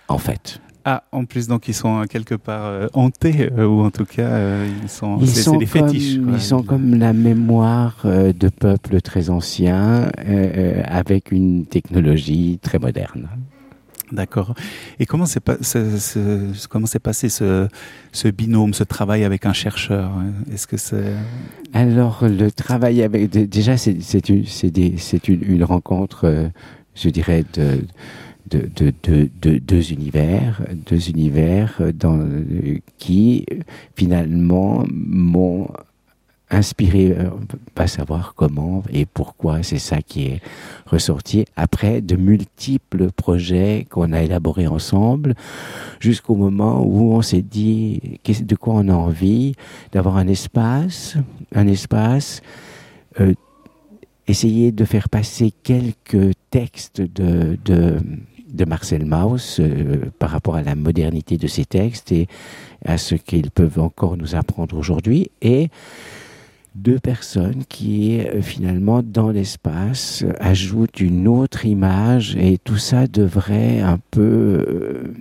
en 0.08 0.18
fait. 0.18 0.60
Ah, 0.88 1.02
en 1.10 1.24
plus, 1.24 1.48
donc 1.48 1.66
ils 1.66 1.74
sont 1.74 2.04
quelque 2.08 2.36
part 2.36 2.66
euh, 2.66 2.86
hantés, 2.92 3.50
euh, 3.58 3.66
ou 3.66 3.82
en 3.82 3.90
tout 3.90 4.04
cas, 4.04 4.28
euh, 4.28 4.68
ils 4.84 4.88
sont, 4.88 5.18
c'est, 5.26 5.58
des 5.58 5.66
fétiches. 5.66 6.20
Ils 6.32 6.40
sont 6.40 6.62
comme 6.62 6.94
la 6.94 7.12
mémoire 7.12 7.96
de 8.04 8.48
peuples 8.48 9.00
très 9.00 9.28
anciens, 9.28 10.08
avec 10.84 11.32
une 11.32 11.66
technologie 11.66 12.60
très 12.62 12.78
moderne. 12.78 13.28
D'accord. 14.12 14.54
Et 15.00 15.06
comment 15.06 15.26
s'est, 15.26 15.40
pas, 15.40 15.56
passé 17.02 17.28
ce, 17.28 17.66
ce 18.12 18.28
binôme, 18.28 18.72
ce 18.72 18.84
travail 18.84 19.24
avec 19.24 19.44
un 19.44 19.52
chercheur 19.52 20.12
Est-ce 20.52 20.68
que 20.68 20.76
c'est 20.76 21.14
Alors 21.72 22.20
le 22.22 22.52
travail 22.52 23.02
avec 23.02 23.28
déjà 23.28 23.76
c'est, 23.76 24.28
une 25.28 25.64
rencontre, 25.64 26.50
je 26.94 27.08
dirais 27.08 27.44
de 27.54 27.80
de, 28.50 28.68
de, 28.76 28.92
de, 29.02 29.28
de, 29.40 29.58
deux 29.58 29.92
univers, 29.92 30.62
deux 30.72 31.10
univers 31.10 31.80
dans, 31.94 32.18
qui 32.98 33.46
finalement 33.94 34.84
m'ont 34.88 35.68
inspiré, 36.50 37.12
euh, 37.18 37.30
pas 37.74 37.86
savoir 37.86 38.34
comment 38.34 38.82
et 38.92 39.04
pourquoi, 39.04 39.62
c'est 39.62 39.78
ça 39.78 40.00
qui 40.00 40.26
est 40.26 40.40
ressorti. 40.86 41.44
Après 41.56 42.00
de 42.00 42.16
multiples 42.16 43.10
projets 43.10 43.86
qu'on 43.90 44.12
a 44.12 44.22
élaborés 44.22 44.66
ensemble, 44.66 45.34
jusqu'au 45.98 46.36
moment 46.36 46.84
où 46.84 47.14
on 47.14 47.22
s'est 47.22 47.42
dit 47.42 48.20
de 48.24 48.56
quoi 48.56 48.74
on 48.74 48.88
a 48.88 48.94
envie, 48.94 49.54
d'avoir 49.92 50.16
un 50.16 50.28
espace, 50.28 51.16
un 51.54 51.66
espace 51.66 52.42
euh, 53.20 53.34
essayer 54.28 54.72
de 54.72 54.84
faire 54.84 55.08
passer 55.08 55.52
quelques 55.62 56.32
textes 56.50 57.00
de, 57.00 57.58
de 58.56 58.64
Marcel 58.64 59.04
Mauss 59.04 59.60
euh, 59.60 60.06
par 60.18 60.30
rapport 60.30 60.56
à 60.56 60.62
la 60.62 60.74
modernité 60.74 61.36
de 61.36 61.46
ses 61.46 61.64
textes 61.64 62.12
et 62.12 62.26
à 62.84 62.98
ce 62.98 63.14
qu'ils 63.14 63.50
peuvent 63.50 63.78
encore 63.78 64.16
nous 64.16 64.34
apprendre 64.34 64.76
aujourd'hui. 64.76 65.30
Et 65.42 65.68
deux 66.74 66.98
personnes 66.98 67.64
qui, 67.68 68.20
euh, 68.20 68.42
finalement, 68.42 69.02
dans 69.02 69.30
l'espace, 69.30 70.24
ajoutent 70.40 71.00
une 71.00 71.28
autre 71.28 71.64
image 71.64 72.36
et 72.36 72.58
tout 72.58 72.78
ça 72.78 73.06
devrait 73.06 73.80
un 73.80 73.98
peu... 74.10 74.64
Euh, 74.68 75.14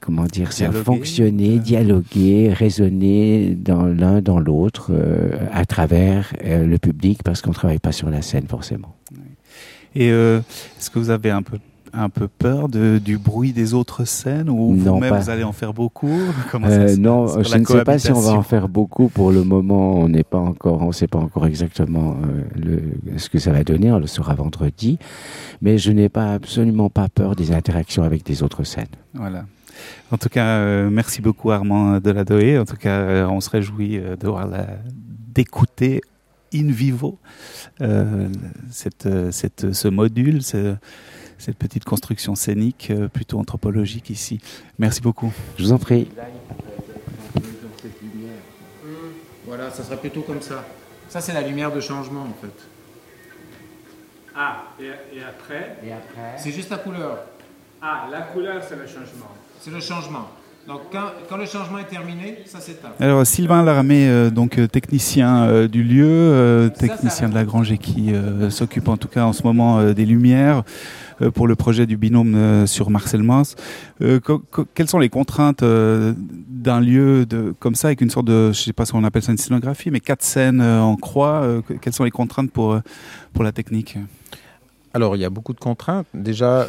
comment 0.00 0.24
dire 0.24 0.52
ça, 0.52 0.72
fonctionner, 0.72 1.58
dialoguer, 1.58 2.52
raisonner 2.54 3.54
dans 3.54 3.84
l'un 3.84 4.22
dans 4.22 4.40
l'autre 4.40 4.92
à 5.52 5.66
travers 5.66 6.32
le 6.42 6.78
public 6.78 7.22
parce 7.22 7.42
qu'on 7.42 7.52
travaille 7.52 7.80
pas 7.80 7.92
sur 7.92 8.08
la 8.08 8.22
scène 8.22 8.46
forcément. 8.48 8.96
Et 9.94 10.10
euh, 10.10 10.40
est-ce 10.78 10.90
que 10.90 10.98
vous 10.98 11.10
avez 11.10 11.30
un 11.30 11.42
peu 11.42 11.58
un 11.92 12.08
peu 12.08 12.28
peur 12.28 12.68
de, 12.68 13.00
du 13.02 13.18
bruit 13.18 13.52
des 13.52 13.74
autres 13.74 14.04
scènes 14.04 14.48
ou 14.48 14.74
vous-même 14.74 15.14
vous 15.14 15.30
allez 15.30 15.44
en 15.44 15.52
faire 15.52 15.72
beaucoup 15.72 16.08
euh, 16.54 16.96
Non, 16.96 17.26
je 17.42 17.56
ne 17.56 17.64
sais 17.64 17.84
pas 17.84 17.98
si 17.98 18.12
on 18.12 18.20
va 18.20 18.32
en 18.32 18.42
faire 18.42 18.68
beaucoup. 18.68 19.08
Pour 19.08 19.32
le 19.32 19.44
moment, 19.44 19.94
on 19.94 20.08
n'est 20.08 20.24
pas 20.24 20.38
encore, 20.38 20.82
on 20.82 20.92
sait 20.92 21.06
pas 21.06 21.18
encore 21.18 21.46
exactement 21.46 22.16
euh, 22.24 22.42
le, 22.56 23.18
ce 23.18 23.28
que 23.28 23.38
ça 23.38 23.52
va 23.52 23.64
donner. 23.64 23.92
On 23.92 23.98
le 23.98 24.06
saura 24.06 24.34
vendredi, 24.34 24.98
mais 25.60 25.78
je 25.78 25.92
n'ai 25.92 26.08
pas 26.08 26.32
absolument 26.32 26.90
pas 26.90 27.08
peur 27.08 27.36
des 27.36 27.52
interactions 27.52 28.02
avec 28.02 28.24
des 28.24 28.42
autres 28.42 28.64
scènes. 28.64 28.86
Voilà. 29.14 29.44
En 30.10 30.18
tout 30.18 30.28
cas, 30.28 30.58
euh, 30.58 30.90
merci 30.90 31.22
beaucoup 31.22 31.50
Armand 31.50 32.00
de 32.00 32.10
la 32.10 32.24
Doé. 32.24 32.58
En 32.58 32.64
tout 32.64 32.76
cas, 32.76 33.26
on 33.28 33.40
se 33.40 33.50
réjouit 33.50 34.00
d'écouter 35.34 36.02
in 36.52 36.70
vivo 36.70 37.18
cette, 38.70 39.08
cette, 39.30 39.72
ce 39.72 39.88
module. 39.88 40.42
Ce, 40.42 40.76
cette 41.40 41.56
petite 41.56 41.84
construction 41.84 42.34
scénique 42.34 42.88
euh, 42.90 43.08
plutôt 43.08 43.38
anthropologique 43.38 44.10
ici. 44.10 44.40
Merci 44.78 45.00
beaucoup. 45.00 45.32
Je 45.58 45.64
vous 45.64 45.72
en 45.72 45.78
prie. 45.78 46.08
Voilà, 49.46 49.70
ça 49.70 49.82
serait 49.82 49.96
plutôt 49.96 50.22
comme 50.22 50.42
ça. 50.42 50.64
Ça, 51.08 51.20
c'est 51.20 51.32
la 51.32 51.40
lumière 51.40 51.72
de 51.72 51.80
changement, 51.80 52.22
en 52.22 52.34
fait. 52.40 52.52
Ah, 54.36 54.64
et, 54.80 55.22
après? 55.22 55.76
Et 55.82 55.92
après? 55.92 56.36
C'est 56.38 56.52
juste 56.52 56.70
la 56.70 56.78
couleur. 56.78 57.24
Ah, 57.82 58.06
la 58.10 58.20
couleur, 58.20 58.62
c'est 58.62 58.76
le 58.76 58.86
changement. 58.86 59.30
C'est 59.60 59.70
le 59.70 59.80
changement. 59.80 60.28
Donc 60.68 60.82
quand, 60.92 61.36
le 61.36 61.46
changement 61.46 61.78
est 61.78 61.88
terminé, 61.88 62.38
ça 62.44 62.60
s'éteint. 62.60 62.90
Alors 63.00 63.26
Sylvain 63.26 63.64
Laramé, 63.64 64.06
euh, 64.08 64.30
donc 64.30 64.58
euh, 64.58 64.66
technicien 64.66 65.44
euh, 65.44 65.68
du 65.68 65.82
lieu, 65.82 66.70
technicien 66.78 67.28
de 67.28 67.34
la 67.34 67.44
grange 67.44 67.72
et 67.72 67.78
qui 67.78 68.12
s'occupe 68.50 68.88
en 68.88 68.96
tout 68.96 69.08
cas 69.08 69.24
en 69.24 69.32
ce 69.32 69.42
moment 69.42 69.92
des 69.92 70.04
lumières 70.04 70.62
pour 71.34 71.46
le 71.46 71.54
projet 71.54 71.86
du 71.86 71.96
binôme 71.96 72.66
sur 72.66 72.90
Marcel 72.90 73.22
Mans. 73.22 73.42
quelles 73.98 74.88
sont 74.88 74.98
les 74.98 75.08
contraintes 75.08 75.62
d'un 75.62 76.80
lieu 76.80 77.26
de, 77.26 77.54
comme 77.58 77.74
ça 77.74 77.88
avec 77.88 78.00
une 78.00 78.10
sorte 78.10 78.26
de, 78.26 78.52
je 78.52 78.60
sais 78.60 78.72
pas 78.72 78.86
si 78.86 78.94
on 78.94 79.04
appelle 79.04 79.22
ça 79.22 79.32
une 79.32 79.38
scénographie, 79.38 79.90
mais 79.90 80.00
quatre 80.00 80.22
scènes 80.22 80.62
en 80.62 80.96
croix. 80.96 81.62
quelles 81.80 81.92
sont 81.92 82.04
les 82.04 82.10
contraintes 82.10 82.50
pour 82.50 82.78
pour 83.32 83.44
la 83.44 83.52
technique? 83.52 83.98
Alors 84.92 85.16
il 85.16 85.22
y 85.22 85.24
a 85.24 85.30
beaucoup 85.30 85.52
de 85.52 85.60
contraintes. 85.60 86.06
Déjà 86.14 86.66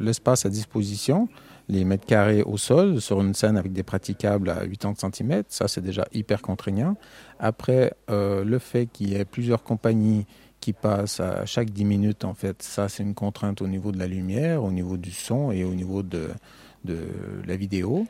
l'espace 0.00 0.46
à 0.46 0.48
disposition 0.48 1.28
les 1.68 1.84
mètres 1.84 2.06
carrés 2.06 2.42
au 2.42 2.56
sol 2.56 3.00
sur 3.00 3.20
une 3.20 3.34
scène 3.34 3.56
avec 3.56 3.72
des 3.72 3.82
praticables 3.82 4.50
à 4.50 4.66
80 4.66 5.10
cm. 5.12 5.42
Ça, 5.48 5.68
c'est 5.68 5.80
déjà 5.80 6.06
hyper 6.12 6.42
contraignant. 6.42 6.96
Après, 7.38 7.94
euh, 8.10 8.44
le 8.44 8.58
fait 8.58 8.86
qu'il 8.86 9.10
y 9.10 9.14
ait 9.14 9.24
plusieurs 9.24 9.62
compagnies 9.62 10.26
qui 10.60 10.72
passent 10.72 11.20
à 11.20 11.44
chaque 11.44 11.70
10 11.70 11.84
minutes, 11.84 12.24
en 12.24 12.34
fait, 12.34 12.62
ça, 12.62 12.88
c'est 12.88 13.02
une 13.02 13.14
contrainte 13.14 13.62
au 13.62 13.66
niveau 13.66 13.92
de 13.92 13.98
la 13.98 14.06
lumière, 14.06 14.62
au 14.62 14.70
niveau 14.70 14.96
du 14.96 15.10
son 15.10 15.50
et 15.50 15.64
au 15.64 15.74
niveau 15.74 16.02
de, 16.02 16.28
de 16.84 17.08
la 17.46 17.56
vidéo. 17.56 18.06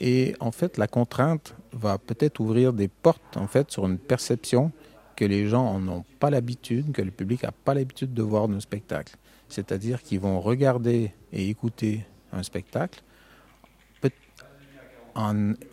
Et 0.00 0.34
en 0.40 0.50
fait, 0.50 0.78
la 0.78 0.88
contrainte 0.88 1.54
va 1.72 1.98
peut-être 1.98 2.40
ouvrir 2.40 2.72
des 2.72 2.88
portes, 2.88 3.36
en 3.36 3.46
fait, 3.46 3.70
sur 3.70 3.86
une 3.86 3.98
perception 3.98 4.72
que 5.14 5.24
les 5.24 5.46
gens 5.46 5.78
n'ont 5.78 6.04
pas 6.18 6.30
l'habitude, 6.30 6.92
que 6.92 7.02
le 7.02 7.10
public 7.10 7.44
n'a 7.44 7.52
pas 7.52 7.74
l'habitude 7.74 8.12
de 8.12 8.22
voir 8.22 8.48
d'un 8.48 8.60
spectacle. 8.60 9.14
C'est-à-dire 9.48 10.02
qu'ils 10.02 10.18
vont 10.18 10.40
regarder 10.40 11.12
et 11.32 11.48
écouter 11.48 12.04
un 12.32 12.42
spectacle. 12.42 13.02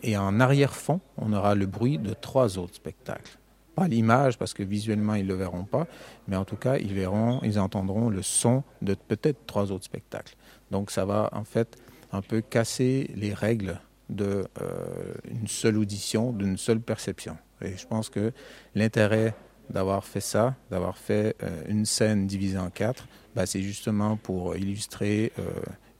et 0.02 0.16
en 0.16 0.40
arrière-fond, 0.40 1.00
on 1.16 1.32
aura 1.32 1.54
le 1.54 1.66
bruit 1.66 1.98
de 1.98 2.12
trois 2.12 2.58
autres 2.58 2.74
spectacles. 2.74 3.38
Pas 3.74 3.88
l'image, 3.88 4.36
parce 4.36 4.52
que 4.52 4.62
visuellement, 4.62 5.14
ils 5.14 5.24
ne 5.24 5.28
le 5.28 5.34
verront 5.34 5.64
pas, 5.64 5.86
mais 6.28 6.36
en 6.36 6.44
tout 6.44 6.56
cas, 6.56 6.76
ils 6.76 6.92
verront, 6.92 7.40
ils 7.42 7.58
entendront 7.58 8.10
le 8.10 8.22
son 8.22 8.62
de 8.82 8.94
peut-être 8.94 9.46
trois 9.46 9.72
autres 9.72 9.84
spectacles. 9.84 10.36
Donc 10.70 10.90
ça 10.90 11.04
va 11.04 11.30
en 11.32 11.44
fait 11.44 11.78
un 12.12 12.22
peu 12.22 12.40
casser 12.40 13.10
les 13.14 13.32
règles 13.32 13.80
d'une 14.08 14.46
euh, 14.60 15.46
seule 15.46 15.78
audition, 15.78 16.32
d'une 16.32 16.56
seule 16.56 16.80
perception. 16.80 17.36
Et 17.62 17.76
je 17.76 17.86
pense 17.86 18.10
que 18.10 18.32
l'intérêt 18.74 19.34
d'avoir 19.68 20.04
fait 20.04 20.20
ça, 20.20 20.56
d'avoir 20.70 20.98
fait 20.98 21.36
euh, 21.42 21.62
une 21.68 21.86
scène 21.86 22.26
divisée 22.26 22.58
en 22.58 22.70
quatre, 22.70 23.06
bah, 23.34 23.46
c'est 23.46 23.62
justement 23.62 24.16
pour 24.16 24.56
illustrer 24.56 25.32
euh, 25.38 25.42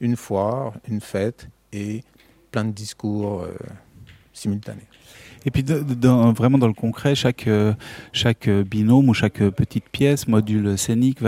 une 0.01 0.17
foire, 0.17 0.73
une 0.89 0.99
fête 0.99 1.47
et 1.71 2.03
plein 2.51 2.65
de 2.65 2.71
discours 2.71 3.43
euh, 3.43 3.55
simultanés. 4.33 4.87
Et 5.45 5.51
puis 5.51 5.63
vraiment 5.63 6.57
dans 6.57 6.67
le 6.67 6.73
concret, 6.73 7.15
chaque 7.15 7.49
chaque 8.13 8.47
binôme 8.47 9.09
ou 9.09 9.13
chaque 9.15 9.39
petite 9.49 9.89
pièce, 9.89 10.27
module 10.27 10.77
scénique, 10.77 11.19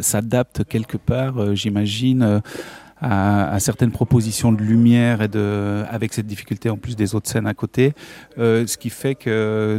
s'adapte 0.00 0.64
quelque 0.64 0.96
part, 0.96 1.54
j'imagine. 1.54 2.40
À, 3.00 3.58
certaines 3.60 3.90
propositions 3.90 4.50
de 4.50 4.62
lumière 4.62 5.20
et 5.20 5.28
de, 5.28 5.84
avec 5.90 6.14
cette 6.14 6.26
difficulté 6.26 6.70
en 6.70 6.78
plus 6.78 6.96
des 6.96 7.14
autres 7.14 7.28
scènes 7.28 7.46
à 7.46 7.52
côté, 7.52 7.92
ce 8.38 8.76
qui 8.78 8.88
fait 8.88 9.14
que, 9.14 9.78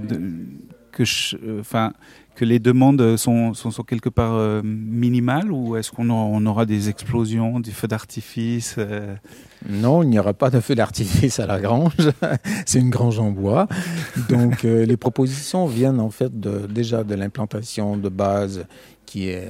que, 0.91 1.59
enfin, 1.59 1.93
que 2.35 2.45
les 2.45 2.59
demandes 2.59 3.17
sont, 3.17 3.53
sont, 3.53 3.71
quelque 3.83 4.09
part 4.09 4.33
euh, 4.33 4.61
minimales 4.63 5.51
ou 5.51 5.77
est-ce 5.77 5.91
qu'on 5.91 6.09
on 6.09 6.45
aura 6.45 6.65
des 6.65 6.89
explosions, 6.89 7.59
des 7.59 7.71
feux 7.71 7.87
d'artifice 7.87 8.75
euh? 8.77 9.15
Non, 9.67 10.03
il 10.03 10.09
n'y 10.09 10.19
aura 10.19 10.33
pas 10.33 10.49
de 10.49 10.59
feux 10.59 10.75
d'artifice 10.75 11.39
à 11.39 11.47
la 11.47 11.59
grange. 11.59 12.11
C'est 12.65 12.79
une 12.79 12.89
grange 12.89 13.19
en 13.19 13.31
bois. 13.31 13.67
Donc 14.29 14.65
euh, 14.65 14.85
les 14.85 14.97
propositions 14.97 15.65
viennent 15.65 15.99
en 15.99 16.11
fait 16.11 16.31
déjà 16.39 17.03
de 17.03 17.15
l'implantation 17.15 17.97
de 17.97 18.09
base 18.09 18.65
qui 19.05 19.29
est 19.29 19.49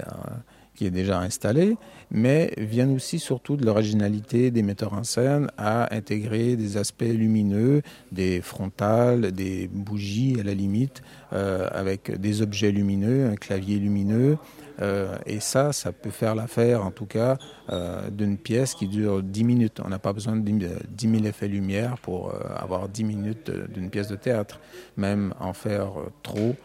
qui 0.75 0.85
est 0.85 0.91
déjà 0.91 1.19
installé, 1.19 1.77
mais 2.11 2.53
viennent 2.57 2.95
aussi 2.95 3.19
surtout 3.19 3.57
de 3.57 3.65
l'originalité 3.65 4.51
des 4.51 4.63
metteurs 4.63 4.93
en 4.93 5.03
scène 5.03 5.49
à 5.57 5.93
intégrer 5.95 6.55
des 6.55 6.77
aspects 6.77 7.03
lumineux, 7.03 7.81
des 8.11 8.41
frontales, 8.41 9.31
des 9.31 9.67
bougies 9.67 10.37
à 10.39 10.43
la 10.43 10.53
limite, 10.53 11.01
euh, 11.33 11.67
avec 11.71 12.19
des 12.19 12.41
objets 12.41 12.71
lumineux, 12.71 13.27
un 13.27 13.35
clavier 13.35 13.77
lumineux. 13.79 14.37
Euh, 14.81 15.17
et 15.25 15.39
ça, 15.39 15.71
ça 15.73 15.91
peut 15.91 16.09
faire 16.09 16.35
l'affaire, 16.35 16.85
en 16.85 16.91
tout 16.91 17.05
cas, 17.05 17.37
euh, 17.69 18.09
d'une 18.09 18.37
pièce 18.37 18.73
qui 18.75 18.87
dure 18.87 19.23
10 19.23 19.43
minutes. 19.43 19.79
On 19.83 19.89
n'a 19.89 19.99
pas 19.99 20.13
besoin 20.13 20.35
de 20.35 20.49
10 20.89 21.09
000 21.09 21.23
effets 21.25 21.47
lumière 21.47 21.97
pour 21.97 22.33
avoir 22.55 22.89
10 22.89 23.03
minutes 23.03 23.51
d'une 23.73 23.89
pièce 23.89 24.07
de 24.07 24.15
théâtre. 24.15 24.59
Même 24.97 25.33
en 25.39 25.53
faire 25.53 25.93
trop 26.23 26.55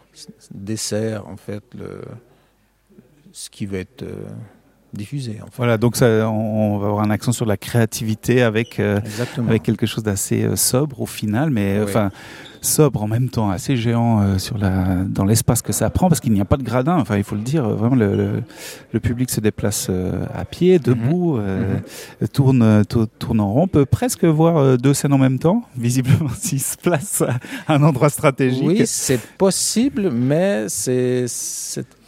dessert, 0.51 1.27
en 1.27 1.37
fait, 1.37 1.63
le, 1.73 2.01
ce 3.31 3.49
qui 3.49 3.65
va 3.65 3.77
être 3.77 4.05
euh, 4.93 4.97
diffusé. 4.97 5.39
Voilà, 5.55 5.77
donc 5.77 5.95
ça, 5.95 6.29
on, 6.29 6.77
va 6.77 6.87
avoir 6.87 7.03
un 7.03 7.09
accent 7.09 7.31
sur 7.31 7.45
la 7.45 7.57
créativité 7.57 8.41
avec, 8.41 8.79
euh, 8.79 8.99
avec 9.37 9.63
quelque 9.63 9.85
chose 9.85 10.03
d'assez 10.03 10.43
euh, 10.43 10.55
sobre 10.55 11.01
au 11.01 11.05
final, 11.05 11.49
mais 11.49 11.79
enfin 11.81 12.11
sobre 12.63 13.01
en 13.01 13.07
même 13.07 13.29
temps, 13.29 13.49
assez 13.49 13.75
géant 13.75 14.37
sur 14.37 14.59
la, 14.59 15.03
dans 15.03 15.25
l'espace 15.25 15.63
que 15.63 15.73
ça 15.73 15.89
prend, 15.89 16.09
parce 16.09 16.19
qu'il 16.19 16.31
n'y 16.31 16.41
a 16.41 16.45
pas 16.45 16.57
de 16.57 16.63
gradin, 16.63 16.95
enfin 16.97 17.17
il 17.17 17.23
faut 17.23 17.33
le 17.33 17.41
dire, 17.41 17.67
vraiment 17.67 17.95
le, 17.95 18.43
le, 18.91 18.99
public 18.99 19.31
se 19.31 19.39
déplace 19.39 19.89
à 20.31 20.45
pied, 20.45 20.77
debout, 20.77 21.37
mhm. 21.37 22.27
tourne, 22.31 22.83
tourne 22.85 23.39
en 23.39 23.51
rond, 23.51 23.63
on 23.63 23.67
peut 23.67 23.87
presque 23.87 24.25
voir 24.25 24.77
deux 24.77 24.93
scènes 24.93 25.13
en 25.13 25.17
même 25.17 25.39
temps, 25.39 25.63
visiblement 25.75 26.29
s'il 26.39 26.61
se 26.61 26.77
place 26.77 27.23
à 27.67 27.73
un 27.73 27.81
endroit 27.81 28.09
stratégique. 28.09 28.61
Oui, 28.63 28.83
c'est 28.85 29.19
possible, 29.39 30.11
mais 30.11 30.69
c'est 30.69 31.25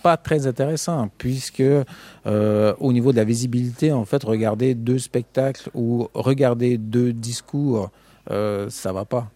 pas 0.03 0.17
très 0.17 0.45
intéressant 0.45 1.09
puisque 1.17 1.61
euh, 1.61 2.73
au 2.79 2.93
niveau 2.93 3.11
de 3.11 3.17
la 3.17 3.23
visibilité, 3.23 3.91
en 3.91 4.05
fait, 4.05 4.23
regarder 4.23 4.75
deux 4.75 4.99
spectacles 4.99 5.69
ou 5.73 6.07
regarder 6.13 6.77
deux 6.77 7.13
discours, 7.13 7.89
euh, 8.29 8.69
ça 8.69 8.91
va 8.91 9.05
pas. 9.05 9.31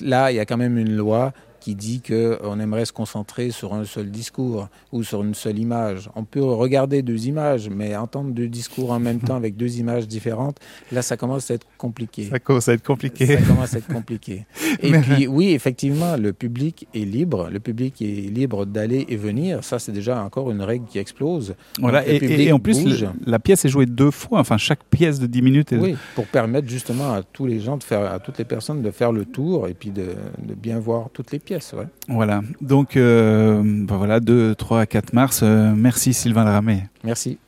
Là, 0.00 0.30
il 0.30 0.36
y 0.36 0.40
a 0.40 0.44
quand 0.44 0.56
même 0.56 0.76
une 0.76 0.94
loi 0.96 1.32
qui 1.60 1.74
dit 1.74 2.00
qu'on 2.00 2.60
aimerait 2.60 2.84
se 2.84 2.92
concentrer 2.92 3.50
sur 3.50 3.74
un 3.74 3.84
seul 3.84 4.10
discours 4.10 4.68
ou 4.92 5.02
sur 5.02 5.22
une 5.22 5.34
seule 5.34 5.58
image. 5.58 6.10
On 6.14 6.24
peut 6.24 6.42
regarder 6.42 7.02
deux 7.02 7.26
images, 7.26 7.68
mais 7.68 7.96
entendre 7.96 8.32
deux 8.32 8.48
discours 8.48 8.90
en 8.90 9.00
même 9.00 9.20
temps 9.20 9.36
avec 9.36 9.56
deux 9.56 9.78
images 9.78 10.06
différentes, 10.06 10.58
là, 10.92 11.02
ça 11.02 11.16
commence 11.16 11.50
à 11.50 11.54
être 11.54 11.66
compliqué. 11.76 12.28
Ça 12.30 12.38
commence 12.38 12.68
à 12.68 12.74
être 12.74 12.86
compliqué. 12.86 13.26
Ça 13.26 13.42
commence 13.42 13.74
à 13.74 13.78
être 13.78 13.92
compliqué. 13.92 14.46
Et 14.82 14.92
puis, 14.92 15.26
oui, 15.26 15.50
effectivement, 15.50 16.16
le 16.16 16.32
public 16.32 16.86
est 16.94 17.04
libre. 17.04 17.48
Le 17.50 17.60
public 17.60 18.00
est 18.00 18.30
libre 18.30 18.64
d'aller 18.64 19.06
et 19.08 19.16
venir. 19.16 19.64
Ça, 19.64 19.78
c'est 19.78 19.92
déjà 19.92 20.22
encore 20.22 20.50
une 20.50 20.62
règle 20.62 20.86
qui 20.86 20.98
explose. 20.98 21.54
Voilà. 21.78 22.06
Et, 22.06 22.52
en 22.52 22.58
plus, 22.58 22.84
la 23.26 23.38
pièce 23.38 23.64
est 23.64 23.68
jouée 23.68 23.86
deux 23.86 24.10
fois. 24.10 24.40
Enfin, 24.40 24.56
chaque 24.56 24.84
pièce 24.84 25.18
de 25.18 25.26
10 25.26 25.42
minutes. 25.42 25.74
Oui, 25.78 25.96
pour 26.14 26.26
permettre 26.26 26.68
justement 26.68 27.12
à 27.12 27.22
tous 27.22 27.46
les 27.46 27.60
gens 27.60 27.76
de 27.76 27.84
faire, 27.84 28.12
à 28.12 28.18
toutes 28.18 28.38
les 28.38 28.44
personnes 28.44 28.82
de 28.82 28.90
faire 28.90 29.12
le 29.12 29.24
tour 29.24 29.68
et 29.68 29.74
puis 29.74 29.90
de, 29.90 30.06
de 30.42 30.54
bien 30.54 30.78
voir 30.78 31.08
toutes 31.12 31.32
les 31.32 31.38
pièces. 31.48 31.74
Voilà. 32.08 32.42
Donc, 32.60 32.96
euh, 32.96 33.62
ben 33.64 33.96
voilà, 33.96 34.20
2, 34.20 34.54
3, 34.54 34.84
4 34.84 35.14
mars. 35.14 35.40
Euh, 35.42 35.72
merci 35.74 36.12
Sylvain 36.12 36.44
Dramé. 36.44 36.84
Merci. 37.04 37.38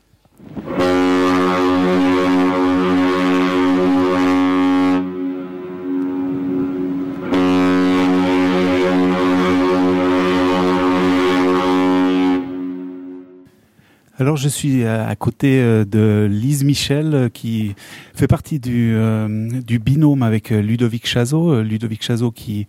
Alors 14.21 14.37
je 14.37 14.51
suis 14.51 14.85
à 14.85 15.17
côté 15.17 15.63
euh, 15.63 15.87
de 15.87 16.29
Lise 16.31 16.63
Michel 16.63 17.15
euh, 17.15 17.29
qui 17.31 17.75
fait 18.15 18.27
partie 18.27 18.61
du, 18.61 18.93
euh, 18.95 19.49
du 19.63 19.79
binôme 19.79 20.23
avec 20.23 20.51
Ludovic 20.51 21.07
Chazot. 21.07 21.63
Ludovic 21.63 22.03
Chazot 22.03 22.31
qui, 22.31 22.67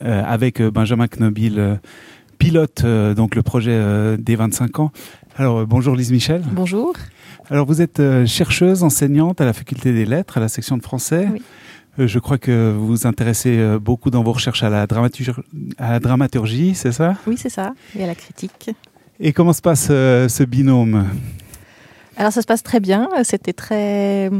avec 0.00 0.60
Benjamin 0.60 1.06
Knobil, 1.06 1.78
pilote 2.38 2.84
donc 2.84 3.36
le 3.36 3.42
projet 3.42 4.16
des 4.18 4.34
25 4.34 4.80
ans. 4.80 4.90
Alors 5.36 5.64
bonjour 5.68 5.94
Lise 5.94 6.10
Michel. 6.10 6.42
Bonjour. 6.50 6.94
Alors 7.48 7.64
vous 7.64 7.80
êtes 7.80 8.02
chercheuse, 8.26 8.82
enseignante 8.82 9.40
à 9.40 9.44
la 9.44 9.52
faculté 9.52 9.92
des 9.92 10.04
lettres, 10.04 10.38
à 10.38 10.40
la 10.40 10.48
section 10.48 10.76
de 10.76 10.82
français. 10.82 11.28
Oui. 11.32 12.08
Je 12.08 12.18
crois 12.18 12.38
que 12.38 12.72
vous 12.72 12.88
vous 12.88 13.06
intéressez 13.06 13.78
beaucoup 13.80 14.10
dans 14.10 14.24
vos 14.24 14.32
recherches 14.32 14.64
à 14.64 14.68
la 14.68 14.88
dramaturgie, 14.88 15.30
à 15.78 15.92
la 15.92 16.00
dramaturgie 16.00 16.74
c'est 16.74 16.92
ça? 16.92 17.14
Oui, 17.28 17.36
c'est 17.38 17.50
ça, 17.50 17.72
et 17.96 18.02
à 18.02 18.06
la 18.08 18.16
critique. 18.16 18.70
Et 19.20 19.32
comment 19.32 19.52
se 19.52 19.60
passe 19.60 19.88
euh, 19.90 20.28
ce 20.28 20.44
binôme? 20.44 21.08
Alors 22.16 22.32
ça 22.32 22.40
se 22.40 22.46
passe 22.46 22.62
très 22.62 22.78
bien. 22.78 23.08
C'était 23.24 23.52
très 23.52 24.30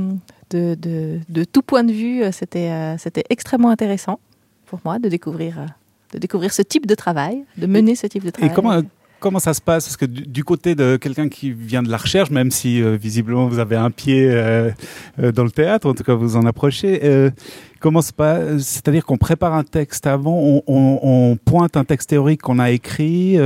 de, 0.50 0.74
de, 0.74 1.18
de, 1.28 1.44
tout 1.44 1.62
point 1.62 1.84
de 1.84 1.92
vue, 1.92 2.22
c'était 2.32 2.70
euh, 2.70 2.96
c'était 2.96 3.24
extrêmement 3.28 3.70
intéressant 3.70 4.20
pour 4.66 4.80
moi 4.84 4.98
de 4.98 5.08
découvrir 5.08 5.66
de 6.12 6.18
découvrir 6.18 6.52
ce 6.52 6.62
type 6.62 6.86
de 6.86 6.94
travail, 6.94 7.44
de 7.56 7.66
mener 7.66 7.94
ce 7.94 8.06
type 8.06 8.24
de 8.24 8.30
travail. 8.30 8.50
Et 8.50 8.54
comment 8.54 8.80
comment 9.20 9.40
ça 9.40 9.52
se 9.52 9.60
passe? 9.60 9.86
Parce 9.86 9.96
que 9.96 10.06
du, 10.06 10.44
côté 10.44 10.76
de 10.76 10.96
quelqu'un 10.96 11.28
qui 11.28 11.50
vient 11.50 11.82
de 11.82 11.90
la 11.90 11.96
recherche, 11.96 12.30
même 12.30 12.52
si 12.52 12.80
euh, 12.80 12.96
visiblement 12.96 13.48
vous 13.48 13.58
avez 13.58 13.74
un 13.74 13.90
pied 13.90 14.28
dans 15.18 15.44
le 15.44 15.50
théâtre, 15.50 15.88
en 15.88 15.94
tout 15.94 16.04
cas 16.04 16.14
vous 16.14 16.36
en 16.36 16.46
approchez. 16.46 17.30
Comment 17.80 18.02
se 18.02 18.12
passe? 18.12 18.62
C'est-à-dire 18.62 19.04
qu'on 19.04 19.18
prépare 19.18 19.54
un 19.54 19.64
texte 19.64 20.06
avant, 20.06 20.38
on, 20.38 20.62
on, 20.68 21.00
on, 21.02 21.36
pointe 21.36 21.76
un 21.76 21.84
texte 21.84 22.10
théorique 22.10 22.42
qu'on 22.42 22.60
a 22.60 22.70
écrit. 22.70 23.38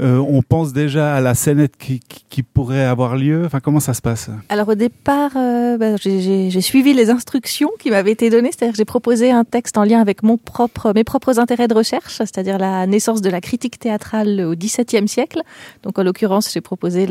Euh, 0.00 0.18
on 0.18 0.42
pense 0.42 0.72
déjà 0.72 1.14
à 1.14 1.20
la 1.20 1.34
scénette 1.34 1.76
qui, 1.76 2.00
pourrait 2.42 2.84
avoir 2.84 3.16
lieu. 3.16 3.44
Enfin, 3.46 3.60
comment 3.60 3.80
ça 3.80 3.94
se 3.94 4.02
passe 4.02 4.28
Alors 4.48 4.68
au 4.68 4.74
départ, 4.74 5.32
euh, 5.36 5.78
bah, 5.78 5.96
j'ai 5.96 6.60
suivi 6.60 6.92
les 6.92 7.10
instructions 7.10 7.70
qui 7.78 7.90
m'avaient 7.90 8.10
été 8.10 8.28
données, 8.28 8.50
c'est-à-dire 8.50 8.74
j'ai 8.76 8.84
proposé 8.84 9.30
un 9.30 9.44
texte 9.44 9.78
en 9.78 9.84
lien 9.84 10.00
avec 10.00 10.22
mon 10.22 10.36
propre, 10.36 10.92
mes 10.94 11.04
propres 11.04 11.38
intérêts 11.38 11.68
de 11.68 11.74
recherche, 11.74 12.16
c'est-à-dire 12.16 12.58
la 12.58 12.86
naissance 12.86 13.22
de 13.22 13.30
la 13.30 13.40
critique 13.40 13.78
théâtrale 13.78 14.40
au 14.40 14.54
XVIIe 14.54 15.08
siècle. 15.08 15.42
Donc 15.82 15.98
en 15.98 16.02
l'occurrence, 16.02 16.52
j'ai 16.52 16.60
proposé 16.60 17.08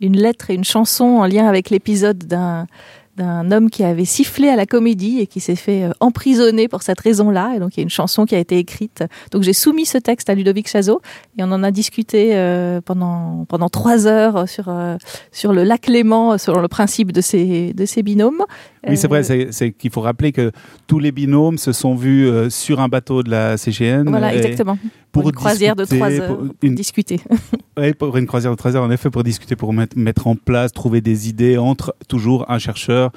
une 0.00 0.16
lettre 0.16 0.50
et 0.50 0.54
une 0.54 0.64
chanson 0.64 1.04
en 1.04 1.26
lien 1.26 1.46
avec 1.46 1.70
l'épisode 1.70 2.18
d'un 2.18 2.66
d'un 3.16 3.50
homme 3.50 3.68
qui 3.68 3.84
avait 3.84 4.04
sifflé 4.06 4.48
à 4.48 4.56
la 4.56 4.64
comédie 4.64 5.20
et 5.20 5.26
qui 5.26 5.40
s'est 5.40 5.56
fait 5.56 5.84
euh, 5.84 5.92
emprisonner 6.00 6.68
pour 6.68 6.82
cette 6.82 7.00
raison-là. 7.00 7.52
Et 7.56 7.58
donc 7.58 7.76
il 7.76 7.80
y 7.80 7.82
a 7.82 7.84
une 7.84 7.90
chanson 7.90 8.24
qui 8.24 8.34
a 8.34 8.38
été 8.38 8.58
écrite. 8.58 9.04
Donc 9.30 9.42
j'ai 9.42 9.52
soumis 9.52 9.86
ce 9.86 9.98
texte 9.98 10.30
à 10.30 10.34
Ludovic 10.34 10.68
Chazot 10.68 11.02
et 11.38 11.42
on 11.42 11.52
en 11.52 11.62
a 11.62 11.70
discuté 11.70 12.30
euh, 12.32 12.80
pendant 12.80 13.44
pendant 13.48 13.68
trois 13.68 14.06
heures 14.06 14.48
sur 14.48 14.68
euh, 14.68 14.96
sur 15.30 15.52
le 15.52 15.64
lac 15.64 15.86
Léman 15.88 16.38
selon 16.38 16.60
le 16.60 16.68
principe 16.68 17.12
de 17.12 17.20
ces 17.20 17.74
de 17.74 17.84
ces 17.84 18.02
binômes. 18.02 18.44
Oui, 18.88 18.96
c'est 18.96 19.08
vrai. 19.08 19.22
C'est 19.22 19.72
qu'il 19.72 19.90
faut 19.90 20.00
rappeler 20.00 20.32
que 20.32 20.50
tous 20.86 20.98
les 20.98 21.12
binômes 21.12 21.58
se 21.58 21.72
sont 21.72 21.94
vus 21.94 22.28
sur 22.50 22.80
un 22.80 22.88
bateau 22.88 23.22
de 23.22 23.30
la 23.30 23.56
CGN. 23.56 24.08
Voilà, 24.08 24.34
exactement 24.34 24.78
pour, 25.12 25.28
une 25.28 25.32
croisière 25.32 25.76
de 25.76 25.84
trois 25.84 26.10
heures, 26.10 26.36
pour, 26.36 26.46
une... 26.62 26.74
discuter. 26.74 27.20
oui, 27.76 27.92
pour 27.92 28.16
une 28.16 28.26
croisière 28.26 28.50
de 28.50 28.56
trois 28.56 28.74
heures, 28.74 28.82
en 28.82 28.90
effet, 28.90 29.10
pour 29.10 29.22
discuter, 29.22 29.54
pour 29.54 29.72
mettre, 29.72 29.96
mettre 29.96 30.26
en 30.26 30.34
place, 30.34 30.72
trouver 30.72 31.00
des 31.00 31.28
idées 31.28 31.58
entre 31.58 31.94
toujours 32.08 32.50
un 32.50 32.58
chercheur 32.58 33.12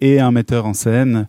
et 0.00 0.18
un 0.18 0.32
metteur 0.32 0.66
en 0.66 0.74
scène. 0.74 1.28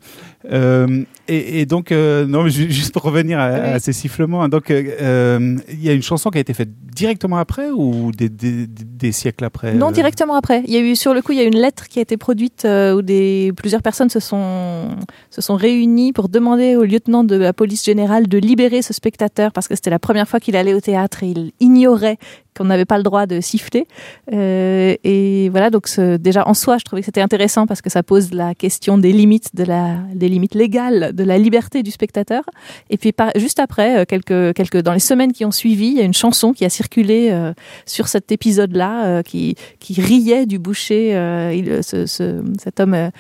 Euh, 0.50 1.04
et, 1.28 1.62
et, 1.62 1.66
donc, 1.66 1.92
euh, 1.92 2.26
non, 2.26 2.48
juste 2.48 2.94
pour 2.94 3.04
revenir 3.04 3.40
à, 3.40 3.46
à 3.46 3.80
ces 3.80 3.94
sifflements, 3.94 4.44
hein, 4.44 4.50
donc 4.50 4.70
euh, 4.70 4.84
euh, 5.02 5.58
il 5.70 5.84
y 5.84 5.90
a 5.90 5.94
une 5.94 6.02
chanson 6.02 6.30
qui 6.30 6.38
a 6.38 6.42
été 6.42 6.54
faite 6.54 6.70
directement 6.94 7.38
après 7.38 7.70
ou 7.70 8.12
des, 8.12 8.28
des, 8.28 8.68
des 8.68 9.12
siècles 9.12 9.46
après 9.46 9.74
Non, 9.74 9.92
directement 9.92 10.36
après. 10.36 10.64
Il 10.68 10.74
y 10.74 10.78
a 10.78 10.82
eu 10.82 10.96
sur 10.96 11.14
le 11.14 11.22
coup, 11.22 11.32
il 11.32 11.38
y 11.38 11.42
a 11.42 11.46
une 11.46 11.58
lettre 11.58 11.88
qui 11.88 12.00
a 12.00 12.02
été 12.02 12.18
produite 12.18 12.66
où 12.68 13.02
des 13.02 13.54
plusieurs 13.56 13.82
personnes 13.82 14.10
se 14.10 14.20
sont 14.20 14.90
se 15.30 15.42
sont 15.42 15.56
réunies 15.56 16.12
pour 16.12 16.28
demander 16.28 16.76
au 16.76 16.84
lieutenant 16.84 17.24
de 17.24 17.36
la 17.36 17.54
police 17.54 17.86
générale 17.86 18.28
de 18.28 18.38
libérer 18.38 18.82
ce 18.82 18.94
spectateur 18.94 19.52
parce 19.52 19.68
que 19.68 19.76
c'était 19.76 19.90
la 19.90 20.00
première 20.00 20.28
fois 20.28 20.40
qu'il 20.40 20.56
allait 20.56 20.74
au 20.74 20.82
théâtre 20.82 21.24
et 21.24 21.28
il 21.28 21.52
ignorait 21.60 22.18
qu'on 22.58 22.66
n'avait 22.66 22.86
pas 22.86 22.98
le 22.98 23.04
droit 23.04 23.26
de 23.26 23.40
siffler. 23.40 23.88
Euh, 24.34 24.96
et 25.04 25.50
voilà, 25.50 25.70
donc 25.70 25.88
ce, 25.88 26.18
déjà 26.18 26.48
en 26.48 26.54
soi, 26.54 26.78
je 26.78 26.84
trouvais 26.84 27.02
que 27.02 27.06
c'était 27.06 27.22
intéressant 27.22 27.66
parce 27.66 27.82
que 27.82 27.90
ça 27.90 28.04
pose 28.04 28.34
la 28.34 28.56
question 28.56 28.98
des 28.98 29.12
limites 29.14 29.56
de 29.56 29.64
la, 29.64 29.96
des 30.14 30.30
limites 30.32 30.56
légales 30.56 31.14
de 31.14 31.24
la 31.24 31.38
liberté 31.38 31.84
du 31.84 31.92
spectateur. 31.92 32.44
Et 32.90 32.98
puis 32.98 33.14
juste 33.36 33.60
après, 33.60 34.00
euh, 34.00 34.06
quelques, 34.06 34.56
quelques, 34.56 34.82
dans 34.82 34.94
les 34.94 35.00
semaines 35.00 35.34
qui 35.34 35.46
ont 35.46 35.52
suivi, 35.52 35.88
il 35.88 35.98
y 35.98 36.02
a 36.02 36.04
une 36.04 36.14
chanson 36.14 36.54
qui 36.54 36.66
a 36.66 36.70
circulé 36.70 37.30
euh, 37.32 37.54
sur 37.86 38.08
cet 38.08 38.32
épisode-là, 38.32 39.06
euh, 39.06 39.22
qui, 39.22 39.56
qui 39.80 40.02
riait 40.02 40.46
du 40.46 40.60
boucher. 40.60 41.12
Ce, 41.82 42.06
ce, 42.06 42.42
cet 42.60 42.80
homme 42.80 43.12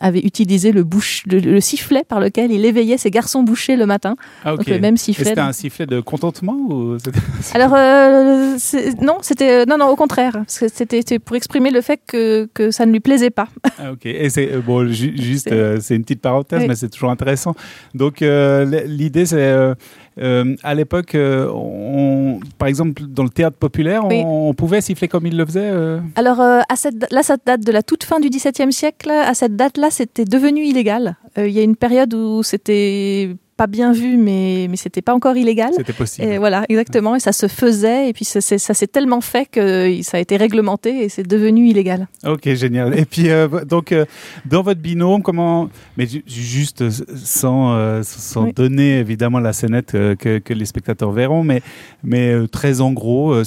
avait 0.00 0.20
utilisé 0.20 0.72
le, 0.72 0.84
bouche, 0.84 1.24
le, 1.26 1.38
le, 1.38 1.60
sifflet 1.60 2.04
par 2.04 2.20
lequel 2.20 2.52
il 2.52 2.64
éveillait 2.64 2.98
ses 2.98 3.10
garçons 3.10 3.42
bouchés 3.42 3.76
le 3.76 3.86
matin. 3.86 4.16
Ah, 4.44 4.54
okay. 4.54 4.58
Donc 4.58 4.74
le 4.74 4.80
même 4.80 4.96
sifflet. 4.96 5.24
C'était 5.24 5.40
un 5.40 5.52
sifflet 5.52 5.86
de 5.86 6.00
contentement 6.00 6.56
ou 6.68 6.96
Alors 7.54 7.74
euh, 7.74 8.56
non, 9.00 9.18
c'était 9.22 9.66
non 9.66 9.76
non 9.78 9.88
au 9.88 9.96
contraire, 9.96 10.42
c'était 10.46 11.18
pour 11.18 11.36
exprimer 11.36 11.70
le 11.70 11.80
fait 11.80 12.00
que, 12.06 12.48
que 12.54 12.70
ça 12.70 12.86
ne 12.86 12.92
lui 12.92 13.00
plaisait 13.00 13.30
pas. 13.30 13.48
Ah, 13.82 13.92
ok. 13.92 14.04
Et 14.04 14.28
c'est 14.28 14.52
euh, 14.52 14.60
bon, 14.60 14.86
ju 14.92 15.16
juste 15.16 15.48
c'est 15.80 15.96
une 15.96 16.02
petite 16.02 16.20
parenthèse, 16.20 16.60
oui. 16.60 16.68
mais 16.68 16.74
c'est 16.74 16.90
toujours 16.90 17.10
intéressant. 17.10 17.54
Donc 17.94 18.20
euh, 18.20 18.84
l'idée 18.86 19.24
c'est 19.24 19.74
euh, 20.18 20.56
à 20.62 20.74
l'époque, 20.74 21.14
euh, 21.14 22.38
par 22.58 22.68
exemple, 22.68 23.02
dans 23.06 23.22
le 23.22 23.30
théâtre 23.30 23.56
populaire, 23.56 24.06
oui. 24.06 24.22
on, 24.24 24.48
on, 24.50 24.54
pouvait 24.54 24.80
siffler 24.80 25.08
comme 25.08 25.26
il 25.26 25.36
le 25.36 25.46
faisait 25.46 25.70
euh... 25.70 26.00
Alors, 26.16 26.40
à 26.40 26.76
cette, 26.76 27.10
là, 27.12 27.22
ça 27.22 27.36
date 27.44 27.64
de 27.64 27.72
la 27.72 27.82
toute 27.82 28.04
fin 28.04 28.20
du 28.20 28.28
XVIIe 28.28 28.72
siècle. 28.72 29.10
À 29.10 29.34
cette 29.34 29.56
date-là, 29.56 29.90
c'était 29.90 30.24
devenu 30.24 30.64
illégal. 30.64 31.16
Il 31.36 31.50
y 31.50 31.60
a 31.60 31.62
une 31.62 31.76
période 31.76 32.12
où 32.14 32.42
c'était 32.42 33.36
pas 33.60 33.66
bien 33.66 33.92
vu, 33.92 34.16
mais, 34.16 34.68
mais 34.70 34.78
c'était 34.78 35.02
pas 35.02 35.12
encore 35.12 35.36
illégal. 35.36 35.72
C'était 35.76 35.92
possible. 35.92 36.26
Et 36.26 36.38
voilà, 36.38 36.64
exactement. 36.70 37.14
Et 37.14 37.20
ça 37.20 37.32
se 37.32 37.46
faisait. 37.46 38.08
Et 38.08 38.14
puis 38.14 38.24
ça 38.24 38.40
s'est 38.40 38.86
tellement 38.86 39.20
fait 39.20 39.44
que 39.44 40.00
ça 40.00 40.16
a 40.16 40.20
été 40.20 40.38
réglementé 40.38 41.04
et 41.04 41.10
c'est 41.10 41.28
devenu 41.28 41.68
illégal. 41.68 42.08
Ok, 42.24 42.54
génial. 42.54 42.98
Et 42.98 43.04
puis 43.04 43.28
euh, 43.28 43.48
donc 43.66 43.92
euh, 43.92 44.06
dans 44.46 44.62
votre 44.62 44.80
binôme, 44.80 45.22
comment 45.22 45.68
Mais 45.98 46.06
juste 46.26 46.88
sans 47.16 47.74
euh, 47.74 48.00
sans 48.02 48.44
oui. 48.44 48.54
donner 48.54 48.98
évidemment 48.98 49.40
la 49.40 49.52
scénette 49.52 49.92
que, 49.92 50.38
que 50.38 50.54
les 50.54 50.64
spectateurs 50.64 51.12
verront, 51.12 51.44
mais 51.44 51.60
mais 52.02 52.32
très 52.50 52.80
en 52.80 52.92
gros. 52.92 53.44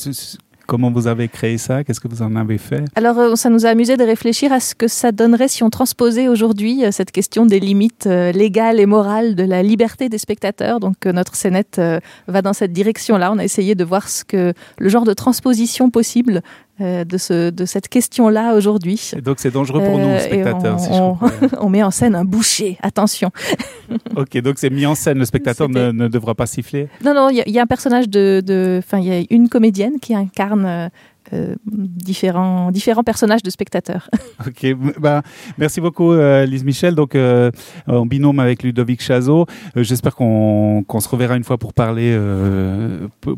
Comment 0.65 0.91
vous 0.91 1.07
avez 1.07 1.27
créé 1.27 1.57
ça? 1.57 1.83
Qu'est-ce 1.83 1.99
que 1.99 2.07
vous 2.07 2.21
en 2.21 2.35
avez 2.37 2.57
fait? 2.57 2.85
Alors, 2.95 3.19
euh, 3.19 3.35
ça 3.35 3.49
nous 3.49 3.65
a 3.65 3.69
amusé 3.69 3.97
de 3.97 4.03
réfléchir 4.03 4.53
à 4.53 4.61
ce 4.61 4.75
que 4.75 4.87
ça 4.87 5.11
donnerait 5.11 5.49
si 5.49 5.61
on 5.61 5.69
transposait 5.69 6.29
aujourd'hui 6.29 6.85
euh, 6.85 6.91
cette 6.91 7.11
question 7.11 7.45
des 7.45 7.59
limites 7.59 8.07
euh, 8.07 8.31
légales 8.31 8.79
et 8.79 8.85
morales 8.85 9.35
de 9.35 9.43
la 9.43 9.61
liberté 9.61 10.07
des 10.07 10.17
spectateurs. 10.17 10.79
Donc, 10.79 11.05
notre 11.05 11.35
scénette 11.35 11.81
va 12.27 12.41
dans 12.41 12.53
cette 12.53 12.71
direction-là. 12.71 13.31
On 13.31 13.39
a 13.39 13.43
essayé 13.43 13.75
de 13.75 13.83
voir 13.83 14.07
ce 14.07 14.23
que 14.23 14.53
le 14.77 14.89
genre 14.89 15.03
de 15.03 15.13
transposition 15.13 15.89
possible 15.89 16.41
euh, 16.81 17.03
de, 17.03 17.17
ce, 17.17 17.49
de 17.49 17.65
cette 17.65 17.87
question-là 17.87 18.55
aujourd'hui. 18.55 19.11
Donc 19.23 19.37
c'est 19.39 19.51
dangereux 19.51 19.83
pour 19.83 19.97
nous, 19.97 20.19
spectateurs. 20.19 20.75
On, 20.75 20.79
si 20.79 20.89
on, 20.91 21.17
on, 21.65 21.69
met 21.69 21.83
en 21.83 21.91
scène 21.91 22.15
un 22.15 22.25
boucher, 22.25 22.77
attention. 22.81 23.31
ok, 24.15 24.37
donc 24.39 24.55
c'est 24.57 24.69
mis 24.69 24.85
en 24.85 24.95
scène, 24.95 25.19
le 25.19 25.25
spectateur 25.25 25.69
ne, 25.69 25.91
ne, 25.91 26.07
devra 26.07 26.33
pas 26.33 26.47
siffler 26.47 26.87
Non, 27.03 27.13
non, 27.13 27.29
il 27.29 27.43
y, 27.45 27.51
y, 27.51 27.59
a 27.59 27.61
un 27.61 27.67
personnage 27.67 28.09
de... 28.09 28.79
Enfin, 28.79 28.99
il 28.99 29.05
y 29.05 29.11
a 29.11 29.23
une 29.29 29.49
comédienne 29.49 29.99
qui 29.99 30.15
incarne... 30.15 30.89
Euh, 31.33 31.55
différents, 31.67 32.71
différents 32.71 33.03
personnages 33.03 33.43
de 33.43 33.49
spectateurs. 33.49 34.09
Ok, 34.45 34.75
bah, 34.99 35.21
merci 35.57 35.79
beaucoup 35.79 36.11
euh, 36.11 36.45
Lise 36.45 36.65
Michel, 36.65 36.95
donc 36.95 37.15
euh, 37.15 37.49
en 37.87 38.05
binôme 38.05 38.39
avec 38.39 38.61
Ludovic 38.61 39.01
Chazot. 39.01 39.45
J'espère 39.75 40.15
qu'on 40.15 40.83
qu 40.83 40.99
se 40.99 41.07
reverra 41.07 41.37
une 41.37 41.45
fois 41.45 41.57
pour 41.57 41.73
parler, 41.73 42.17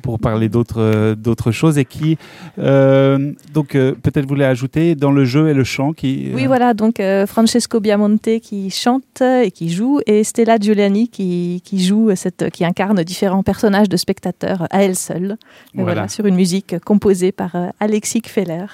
pour 0.02 0.20
parler 0.20 0.50
d'autres 0.50 1.52
choses 1.52 1.78
et 1.78 1.86
qui, 1.86 2.18
donc 2.58 3.74
peut-être 3.74 4.26
voulait 4.26 4.46
ajouter 4.46 4.96
dans 4.96 5.12
le 5.12 5.26
jeu 5.26 5.50
et 5.50 5.54
le 5.54 5.64
chant 5.64 5.94
qui. 5.94 6.32
Oui, 6.34 6.48
voilà, 6.48 6.74
donc 6.74 7.00
Francesco 7.28 7.80
Biamonte 7.80 8.40
qui 8.42 8.72
chante 8.72 9.22
et 9.22 9.52
qui 9.52 9.70
joue 9.70 10.00
et 10.08 10.24
Stella 10.24 10.58
Giuliani 10.58 11.08
qui, 11.08 11.62
qui 11.64 11.84
joue 11.84 12.16
cette, 12.16 12.50
qui 12.50 12.66
incarne 12.66 13.04
différents 13.04 13.44
personnages 13.44 13.90
de 13.90 13.98
spectateurs 13.98 14.66
à 14.72 14.84
elle 14.84 14.96
seule. 14.96 15.38
Voilà. 15.76 15.94
voilà 15.94 16.08
sur 16.08 16.26
une 16.26 16.36
musique 16.36 16.80
composée 16.84 17.32
par 17.32 17.56
Alexis 17.86 18.24
Feller. 18.26 18.66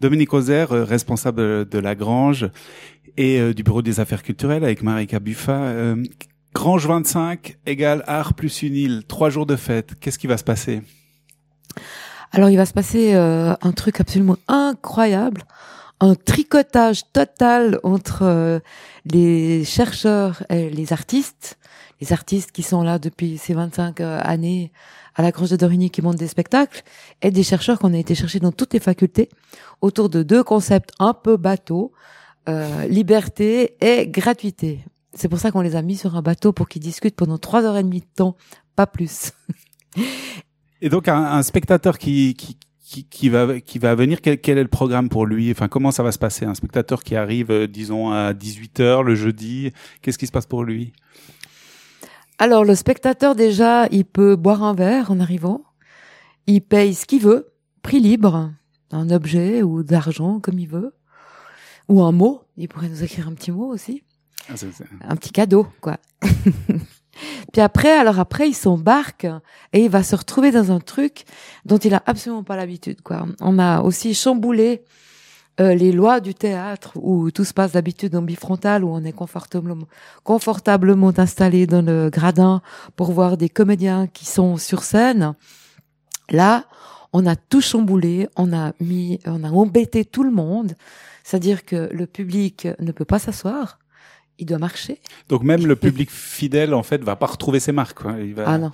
Dominique 0.00 0.32
Ozer, 0.32 0.70
responsable 0.70 1.68
de 1.68 1.78
la 1.78 1.94
Grange 1.94 2.48
et 3.18 3.40
euh, 3.40 3.52
du 3.52 3.62
Bureau 3.62 3.82
des 3.82 4.00
affaires 4.00 4.22
culturelles 4.22 4.64
avec 4.64 4.82
Marika 4.82 5.20
Buffa. 5.20 5.64
Euh, 5.64 6.02
Grange 6.54 6.86
25 6.86 7.58
égale 7.66 8.04
art 8.06 8.32
plus 8.32 8.62
une 8.62 8.74
île, 8.74 9.02
trois 9.06 9.28
jours 9.28 9.44
de 9.44 9.56
fête. 9.56 9.96
Qu'est-ce 10.00 10.18
qui 10.18 10.26
va 10.26 10.38
se 10.38 10.44
passer? 10.44 10.80
Alors 12.32 12.50
il 12.50 12.56
va 12.56 12.66
se 12.66 12.72
passer 12.72 13.14
euh, 13.14 13.54
un 13.60 13.72
truc 13.72 14.00
absolument 14.00 14.38
incroyable, 14.48 15.44
un 16.00 16.14
tricotage 16.14 17.12
total 17.12 17.78
entre 17.84 18.22
euh, 18.22 18.58
les 19.04 19.64
chercheurs 19.64 20.42
et 20.48 20.70
les 20.70 20.92
artistes, 20.92 21.58
les 22.00 22.12
artistes 22.12 22.50
qui 22.50 22.62
sont 22.62 22.82
là 22.82 22.98
depuis 22.98 23.38
ces 23.38 23.54
25 23.54 24.00
euh, 24.00 24.20
années 24.24 24.72
à 25.14 25.22
la 25.22 25.30
Grange 25.30 25.50
de 25.50 25.56
Dorigny 25.56 25.90
qui 25.90 26.02
montent 26.02 26.16
des 26.16 26.26
spectacles, 26.26 26.82
et 27.20 27.30
des 27.30 27.42
chercheurs 27.42 27.78
qu'on 27.78 27.94
a 27.94 27.98
été 27.98 28.14
chercher 28.14 28.40
dans 28.40 28.50
toutes 28.50 28.72
les 28.72 28.80
facultés 28.80 29.28
autour 29.80 30.08
de 30.08 30.22
deux 30.22 30.42
concepts 30.42 30.90
un 30.98 31.14
peu 31.14 31.36
bateaux, 31.36 31.92
euh, 32.48 32.86
liberté 32.86 33.76
et 33.80 34.08
gratuité. 34.08 34.84
C'est 35.14 35.28
pour 35.28 35.38
ça 35.38 35.50
qu'on 35.50 35.60
les 35.60 35.76
a 35.76 35.82
mis 35.82 35.96
sur 35.96 36.16
un 36.16 36.22
bateau 36.22 36.52
pour 36.52 36.68
qu'ils 36.68 36.82
discutent 36.82 37.14
pendant 37.14 37.38
trois 37.38 37.62
heures 37.64 37.76
et 37.76 37.82
demie 37.82 38.00
de 38.00 38.06
temps, 38.16 38.36
pas 38.74 38.86
plus. 38.86 39.32
Et 40.82 40.88
donc 40.88 41.06
un, 41.06 41.22
un 41.22 41.42
spectateur 41.42 41.96
qui, 41.96 42.34
qui, 42.34 42.58
qui, 42.84 43.04
qui 43.04 43.28
va 43.28 43.60
qui 43.60 43.78
va 43.78 43.94
venir, 43.94 44.20
quel, 44.20 44.40
quel, 44.40 44.58
est 44.58 44.62
le 44.62 44.68
programme 44.68 45.08
pour 45.08 45.26
lui? 45.26 45.50
Enfin, 45.52 45.68
comment 45.68 45.92
ça 45.92 46.02
va 46.02 46.10
se 46.10 46.18
passer? 46.18 46.44
Un 46.44 46.54
spectateur 46.54 47.04
qui 47.04 47.14
arrive, 47.14 47.52
euh, 47.52 47.66
disons 47.68 48.10
à 48.10 48.34
18 48.34 48.80
h 48.80 49.02
le 49.02 49.14
jeudi, 49.14 49.72
qu'est-ce 50.02 50.18
qui 50.18 50.26
se 50.26 50.32
passe 50.32 50.46
pour 50.46 50.64
lui? 50.64 50.92
Alors 52.38 52.64
le 52.64 52.74
spectateur 52.74 53.36
déjà, 53.36 53.86
il 53.92 54.04
peut 54.04 54.34
boire 54.34 54.64
un 54.64 54.74
verre 54.74 55.12
en 55.12 55.20
arrivant, 55.20 55.62
il 56.48 56.60
paye 56.60 56.94
ce 56.94 57.06
qu'il 57.06 57.22
veut, 57.22 57.52
prix 57.82 58.00
libre, 58.00 58.52
un 58.90 59.10
objet 59.10 59.62
ou 59.62 59.84
d'argent 59.84 60.40
comme 60.40 60.58
il 60.58 60.68
veut, 60.68 60.96
ou 61.88 62.02
un 62.02 62.10
mot. 62.12 62.42
Il 62.56 62.68
pourrait 62.68 62.88
nous 62.88 63.04
écrire 63.04 63.28
un 63.28 63.34
petit 63.34 63.52
mot 63.52 63.72
aussi, 63.72 64.02
ah, 64.48 64.54
un 65.08 65.14
petit 65.14 65.30
cadeau 65.30 65.68
quoi. 65.80 65.98
Puis 67.52 67.60
après, 67.60 67.92
alors 67.92 68.18
après, 68.18 68.48
il 68.48 68.54
s'embarque 68.54 69.26
et 69.72 69.84
il 69.84 69.90
va 69.90 70.02
se 70.02 70.16
retrouver 70.16 70.50
dans 70.50 70.72
un 70.72 70.80
truc 70.80 71.24
dont 71.64 71.78
il 71.78 71.94
a 71.94 72.02
absolument 72.06 72.42
pas 72.42 72.56
l'habitude, 72.56 73.02
quoi. 73.02 73.26
On 73.40 73.58
a 73.58 73.82
aussi 73.82 74.14
chamboulé 74.14 74.82
euh, 75.60 75.74
les 75.74 75.92
lois 75.92 76.20
du 76.20 76.34
théâtre 76.34 76.92
où 76.96 77.30
tout 77.30 77.44
se 77.44 77.52
passe 77.52 77.72
d'habitude 77.72 78.16
en 78.16 78.22
bifrontal, 78.22 78.84
où 78.84 78.88
on 78.88 79.04
est 79.04 79.12
confortablement, 79.12 79.86
confortablement 80.24 81.12
installé 81.18 81.66
dans 81.66 81.82
le 81.82 82.08
gradin 82.08 82.62
pour 82.96 83.12
voir 83.12 83.36
des 83.36 83.50
comédiens 83.50 84.06
qui 84.06 84.24
sont 84.24 84.56
sur 84.56 84.82
scène. 84.82 85.34
Là, 86.30 86.64
on 87.12 87.26
a 87.26 87.36
tout 87.36 87.60
chamboulé, 87.60 88.28
on 88.36 88.54
a 88.54 88.72
mis, 88.80 89.18
on 89.26 89.44
a 89.44 89.50
embêté 89.50 90.06
tout 90.06 90.22
le 90.22 90.30
monde. 90.30 90.72
C'est-à-dire 91.22 91.66
que 91.66 91.90
le 91.92 92.06
public 92.06 92.66
ne 92.80 92.90
peut 92.90 93.04
pas 93.04 93.18
s'asseoir 93.18 93.78
il 94.38 94.46
doit 94.46 94.58
marcher. 94.58 94.98
Donc 95.28 95.42
même 95.42 95.66
le 95.66 95.76
public 95.76 96.10
fidèle 96.10 96.74
en 96.74 96.82
fait 96.82 97.02
va 97.02 97.16
pas 97.16 97.26
retrouver 97.26 97.60
ses 97.60 97.72
marques. 97.72 98.02
Quoi. 98.02 98.16
Il 98.20 98.34
va... 98.34 98.44
Ah 98.46 98.58
non. 98.58 98.70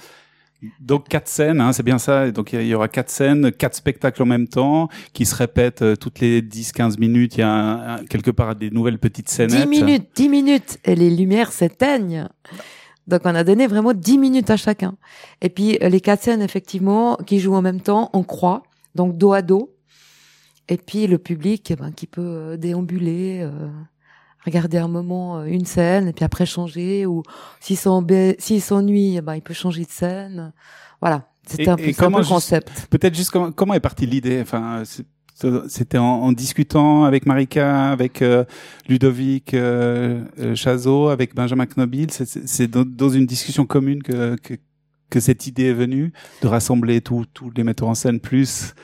Donc 0.81 1.09
quatre 1.09 1.29
scènes, 1.29 1.61
hein, 1.61 1.73
c'est 1.73 1.85
bien 1.85 1.99
ça. 1.99 2.31
Donc 2.33 2.53
il 2.53 2.67
y 2.67 2.75
aura 2.75 2.89
quatre 2.89 3.11
scènes, 3.11 3.53
quatre 3.53 3.77
spectacles 3.77 4.23
en 4.23 4.27
même 4.27 4.49
temps, 4.49 4.89
qui 5.13 5.25
se 5.25 5.35
répètent 5.35 5.83
euh, 5.83 5.95
toutes 5.95 6.19
les 6.19 6.43
10-15 6.43 6.99
minutes. 6.99 7.37
Il 7.37 7.41
y 7.41 7.43
a 7.43 7.51
un, 7.51 7.97
un, 7.97 8.05
quelque 8.05 8.33
part 8.33 8.57
des 8.57 8.71
nouvelles 8.71 8.99
petites 8.99 9.29
scènes. 9.29 9.51
10 9.51 9.67
minutes, 9.67 10.09
10 10.17 10.29
minutes, 10.29 10.79
et 10.85 10.97
les 10.97 11.11
lumières 11.11 11.53
s'éteignent. 11.53 12.29
Donc 13.07 13.21
on 13.25 13.35
a 13.35 13.45
donné 13.45 13.69
vraiment 13.69 13.95
10 13.95 14.19
minutes 14.19 14.51
à 14.51 14.57
chacun. 14.57 14.97
Et 15.43 15.49
puis 15.49 15.79
euh, 15.81 15.89
les 15.89 16.01
quatre 16.01 16.25
scènes 16.25 16.43
effectivement 16.43 17.17
qui 17.25 17.39
jouent 17.39 17.55
en 17.55 17.63
même 17.63 17.81
temps, 17.81 18.11
on 18.13 18.25
croit, 18.25 18.65
donc 18.97 19.17
dos 19.17 19.33
à 19.33 19.43
dos. 19.43 19.77
Et 20.69 20.77
puis 20.77 21.07
le 21.07 21.19
public 21.19 21.71
eh 21.71 21.77
ben, 21.77 21.93
qui 21.93 22.07
peut 22.09 22.21
euh, 22.21 22.57
déambuler. 22.57 23.43
Euh 23.43 23.69
regarder 24.45 24.79
un 24.79 24.89
moment 24.89 25.45
une 25.45 25.67
scène 25.67 26.09
et 26.09 26.13
puis 26.13 26.25
après 26.25 26.47
changer 26.47 27.07
ou 27.07 27.23
s'il 27.61 27.77
s'ennuie 27.77 29.17
eh 29.17 29.21
ben 29.21 29.35
il 29.35 29.43
peut 29.43 29.55
changer 29.55 29.85
de 29.85 29.91
scène. 29.91 30.53
Voilà. 31.01 31.29
C'était 31.47 31.69
un 31.69 31.77
peu, 31.77 31.83
un 31.83 32.11
peu 32.11 32.19
le 32.19 32.27
concept. 32.27 32.89
peut-être 32.91 33.15
juste 33.15 33.31
comment, 33.31 33.53
comment 33.53 33.75
est 33.75 33.81
partie 33.81 34.07
l'idée? 34.07 34.41
Enfin 34.43 34.83
c'était 35.69 35.99
en, 35.99 36.05
en, 36.05 36.33
discutant 36.33 37.05
avec 37.05 37.27
Marika, 37.27 37.91
avec 37.91 38.23
euh, 38.23 38.45
Ludovic 38.89 39.55
euh, 39.55 40.25
Chazot, 40.55 41.09
avec 41.09 41.35
Benjamin 41.35 41.67
Knobil. 41.67 42.11
C'est 42.11 42.69
dans, 42.69 42.85
dans, 42.85 43.09
une 43.09 43.27
discussion 43.27 43.65
commune 43.65 44.03
que, 44.03 44.37
que, 44.37 44.55
que, 45.11 45.21
cette 45.21 45.47
idée 45.47 45.67
est 45.67 45.75
venue 45.75 46.13
de 46.43 46.49
rassembler 46.49 47.01
tous 47.01 47.27
les 47.55 47.63
metteurs 47.63 47.89
en 47.89 47.95
scène 47.95 48.21
plus 48.21 48.75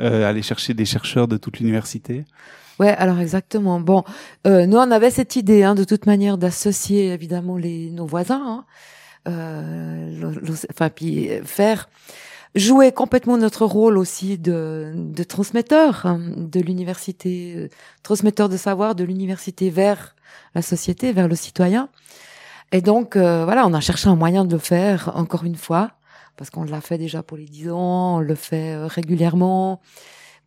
euh, 0.00 0.28
aller 0.28 0.42
chercher 0.42 0.74
des 0.74 0.84
chercheurs 0.84 1.28
de 1.28 1.36
toute 1.36 1.58
l'université. 1.58 2.24
Ouais, 2.78 2.94
alors 2.96 3.18
exactement. 3.18 3.78
Bon, 3.78 4.04
euh, 4.46 4.66
nous 4.66 4.78
on 4.78 4.90
avait 4.90 5.10
cette 5.10 5.36
idée, 5.36 5.62
hein, 5.62 5.74
de 5.74 5.84
toute 5.84 6.06
manière, 6.06 6.38
d'associer 6.38 7.12
évidemment 7.12 7.56
les 7.58 7.90
nos 7.90 8.06
voisins, 8.06 8.42
hein, 8.42 8.64
euh, 9.28 10.32
enfin 10.70 10.88
puis 10.88 11.28
faire 11.44 11.88
jouer 12.54 12.92
complètement 12.92 13.36
notre 13.36 13.64
rôle 13.64 13.98
aussi 13.98 14.38
de, 14.38 14.92
de 14.94 15.22
transmetteur 15.22 16.06
hein, 16.06 16.20
de 16.36 16.60
l'université, 16.60 17.54
euh, 17.56 17.68
transmetteur 18.02 18.48
de 18.48 18.56
savoir 18.56 18.94
de 18.94 19.04
l'université 19.04 19.70
vers 19.70 20.16
la 20.54 20.62
société, 20.62 21.12
vers 21.12 21.28
le 21.28 21.36
citoyen. 21.36 21.88
Et 22.72 22.80
donc 22.80 23.16
euh, 23.16 23.44
voilà, 23.44 23.66
on 23.66 23.74
a 23.74 23.80
cherché 23.80 24.08
un 24.08 24.16
moyen 24.16 24.44
de 24.44 24.54
le 24.54 24.58
faire 24.58 25.12
encore 25.14 25.44
une 25.44 25.56
fois 25.56 25.92
parce 26.40 26.48
qu'on 26.48 26.64
l'a 26.64 26.80
fait 26.80 26.96
déjà 26.96 27.22
pour 27.22 27.36
les 27.36 27.44
dix 27.44 27.68
ans, 27.70 28.16
on 28.16 28.20
le 28.20 28.34
fait 28.34 28.72
euh, 28.72 28.86
régulièrement. 28.86 29.82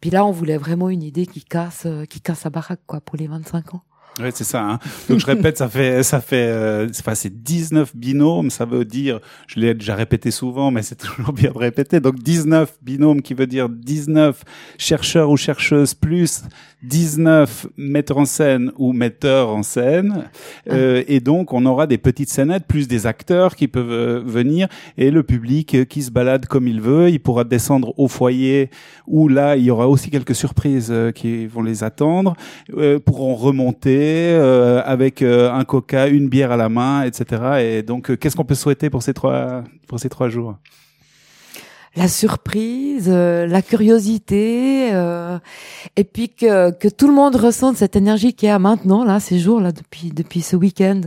Puis 0.02 0.10
là, 0.10 0.26
on 0.26 0.32
voulait 0.32 0.58
vraiment 0.58 0.90
une 0.90 1.04
idée 1.04 1.28
qui 1.28 1.46
casse, 1.46 1.84
euh, 1.86 2.06
qui 2.06 2.20
casse 2.20 2.46
la 2.46 2.50
baraque, 2.50 2.80
quoi, 2.88 3.00
pour 3.00 3.16
les 3.16 3.28
25 3.28 3.76
ans. 3.76 3.84
Oui, 4.20 4.30
c'est 4.34 4.44
ça. 4.44 4.62
Hein. 4.64 4.80
Donc 5.10 5.20
je 5.20 5.26
répète, 5.26 5.58
ça 5.58 5.68
fait 5.68 6.04
ça 6.04 6.22
fait 6.22 6.48
euh, 6.48 6.88
enfin, 7.00 7.16
c'est 7.16 7.42
19 7.44 7.96
binômes, 7.96 8.52
ça 8.52 8.66
veut 8.66 8.86
dire 8.86 9.20
je 9.48 9.60
l'ai 9.60 9.74
déjà 9.74 9.96
répété 9.96 10.30
souvent 10.30 10.70
mais 10.70 10.84
c'est 10.84 10.96
toujours 10.98 11.34
bien 11.34 11.52
de 11.52 11.58
répéter. 11.58 12.00
Donc 12.00 12.20
19 12.20 12.78
binômes 12.82 13.22
qui 13.22 13.34
veut 13.34 13.48
dire 13.48 13.70
19 13.70 14.44
chercheurs 14.78 15.30
ou 15.30 15.38
chercheuses 15.38 15.96
plus 15.96 16.44
19 16.84 17.68
metteurs 17.78 18.18
en 18.18 18.26
scène 18.26 18.72
ou 18.78 18.92
metteurs 18.92 19.50
en 19.50 19.64
scène 19.64 20.26
euh, 20.70 21.04
et 21.08 21.22
donc 21.22 21.54
on 21.54 21.66
aura 21.66 21.88
des 21.88 21.98
petites 21.98 22.30
scénettes 22.30 22.66
plus 22.68 22.88
des 22.88 23.08
acteurs 23.08 23.56
qui 23.56 23.70
peuvent 23.70 23.92
euh, 23.92 24.22
venir 24.26 24.68
et 24.98 25.10
le 25.10 25.24
public 25.24 25.76
euh, 25.76 25.86
qui 25.86 26.04
se 26.04 26.12
balade 26.12 26.46
comme 26.46 26.68
il 26.68 26.82
veut, 26.82 27.10
il 27.10 27.20
pourra 27.20 27.46
descendre 27.46 27.94
au 27.98 28.10
foyer 28.10 28.70
où 29.08 29.30
là 29.30 29.56
il 29.56 29.64
y 29.64 29.72
aura 29.72 29.88
aussi 29.88 30.10
quelques 30.10 30.36
surprises 30.36 30.90
euh, 30.92 31.12
qui 31.12 31.48
vont 31.48 31.64
les 31.64 31.84
attendre, 31.84 32.36
pourront 33.06 33.36
remonter 33.36 34.03
euh, 34.04 34.82
avec 34.86 35.22
euh, 35.22 35.52
un 35.52 35.64
coca, 35.64 36.08
une 36.08 36.30
bière 36.30 36.52
à 36.52 36.58
la 36.58 36.70
main, 36.70 37.04
etc. 37.04 37.42
Et 37.62 37.84
donc, 37.84 38.10
euh, 38.10 38.16
qu'est-ce 38.16 38.36
qu'on 38.36 38.46
peut 38.46 38.56
souhaiter 38.56 38.90
pour 38.90 39.04
ces 39.04 39.14
trois 39.14 39.64
pour 39.88 40.00
ces 40.00 40.10
trois 40.10 40.30
jours? 40.30 40.56
La 41.96 42.08
surprise, 42.08 43.08
la 43.08 43.62
curiosité, 43.62 44.88
et 45.96 46.04
puis 46.04 46.30
que, 46.30 46.72
que 46.72 46.88
tout 46.88 47.08
le 47.08 47.14
monde 47.14 47.36
ressente 47.36 47.78
cette 47.78 47.96
énergie 47.96 48.34
qu'il 48.34 48.50
y 48.50 48.52
a 48.52 48.58
maintenant, 48.58 49.04
là, 49.04 49.20
ces 49.20 49.38
jours, 49.38 49.60
là, 49.60 49.72
depuis, 49.72 50.10
depuis 50.10 50.42
ce 50.42 50.56
week-end, 50.56 51.02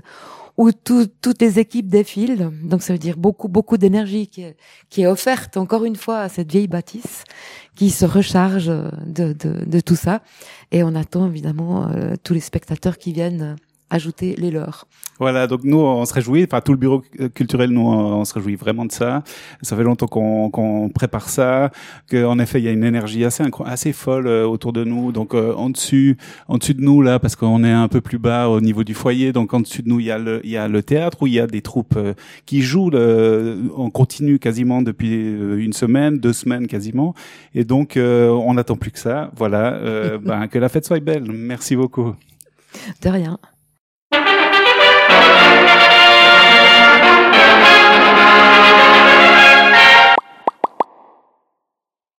où 0.57 0.71
tout, 0.73 1.07
toutes 1.21 1.43
les 1.43 1.59
équipes 1.59 1.89
défilent. 1.89 2.51
Donc 2.63 2.83
ça 2.83 2.93
veut 2.93 3.01
dire 3.01 3.17
beaucoup, 3.17 3.49
beaucoup 3.49 3.77
d'énergie 3.77 4.29
qui 4.29 4.45
qui 4.89 5.03
est 5.03 5.07
offerte 5.07 5.57
encore 5.57 5.85
une 5.85 5.97
fois 5.97 6.21
à 6.21 6.29
cette 6.29 6.51
vieille 6.51 6.69
bâtisse 6.69 7.25
qui 7.77 7.91
se 7.91 8.05
recharge 8.05 8.73
de, 9.07 9.81
tout 9.81 9.97
ça. 9.97 10.23
Et 10.73 10.83
on 10.83 10.95
attend 10.95 11.29
évidemment 11.29 11.89
euh, 11.89 12.15
tous 12.23 12.35
les 12.35 12.41
spectateurs 12.41 12.99
qui 12.99 13.13
viennent 13.13 13.57
ajouter 13.91 14.35
les 14.37 14.51
leurs. 14.51 14.87
Voilà, 15.19 15.47
donc 15.47 15.61
nous 15.65 15.79
on 15.79 16.05
se 16.05 16.13
réjouit, 16.13 16.45
enfin 16.45 16.61
tout 16.61 16.73
le 16.73 16.79
bureau 16.79 17.03
culturel 17.35 17.71
nous 17.71 17.87
on 17.87 18.25
se 18.25 18.35
réjouit 18.35 18.57
vraiment 18.57 18.85
de 18.85 18.93
ça. 18.93 19.23
Ça 19.63 19.77
fait 19.77 19.85
longtemps 19.85 20.09
qu'on 20.09 20.91
prépare 20.95 21.29
ça, 21.29 21.71
qu'en 22.11 22.39
effet 22.39 22.61
il 22.61 22.65
y 22.65 22.69
a 22.69 22.73
une 22.73 22.85
énergie 22.85 23.25
assez 23.25 23.45
assez 23.65 23.93
folle 23.93 24.27
euh, 24.27 24.47
autour 24.47 24.73
de 24.73 24.85
nous. 24.85 25.13
Donc 25.13 25.35
euh, 25.35 25.55
en 25.55 25.71
dessus, 25.71 26.19
en 26.49 26.59
dessus 26.59 26.75
de 26.75 26.83
nous 26.83 27.01
là, 27.01 27.19
parce 27.19 27.37
qu'on 27.37 27.65
est 27.65 27.73
un 27.73 27.89
peu 27.89 28.01
plus 28.01 28.19
bas 28.19 28.49
au 28.49 28.61
niveau 28.61 28.85
du 28.85 28.95
foyer, 28.95 29.33
donc 29.33 29.55
en 29.55 29.61
dessus 29.61 29.83
de 29.83 29.89
nous 29.89 30.01
il 30.01 30.07
y 30.07 30.11
a 30.11 30.19
le 30.19 30.41
il 30.45 30.51
y 30.51 30.57
a 30.57 30.69
le 30.69 30.83
théâtre 30.83 31.19
où 31.23 31.27
il 31.27 31.35
y 31.35 31.41
a 31.41 31.47
des 31.47 31.63
troupes 31.63 31.97
euh, 31.97 32.15
qui 32.45 32.61
jouent 32.61 32.91
le, 32.91 33.71
en 33.77 33.91
continu 33.91 34.39
quasiment 34.39 34.83
depuis 34.83 35.15
une 35.15 35.73
semaine, 35.73 36.19
deux 36.19 36.33
semaines 36.33 36.67
quasiment, 36.67 37.15
et 37.55 37.65
donc 37.65 37.97
on 37.97 38.55
n'attend 38.55 38.77
plus 38.77 38.91
que 38.91 38.99
ça. 38.99 39.31
Voilà, 39.37 39.79
ben, 40.23 40.49
que 40.49 40.59
la 40.59 40.69
fête 40.69 40.85
soit 40.85 41.01
belle. 41.01 41.31
Merci 41.31 41.77
beaucoup. 41.77 42.15
De 43.03 43.09
rien. 43.09 43.39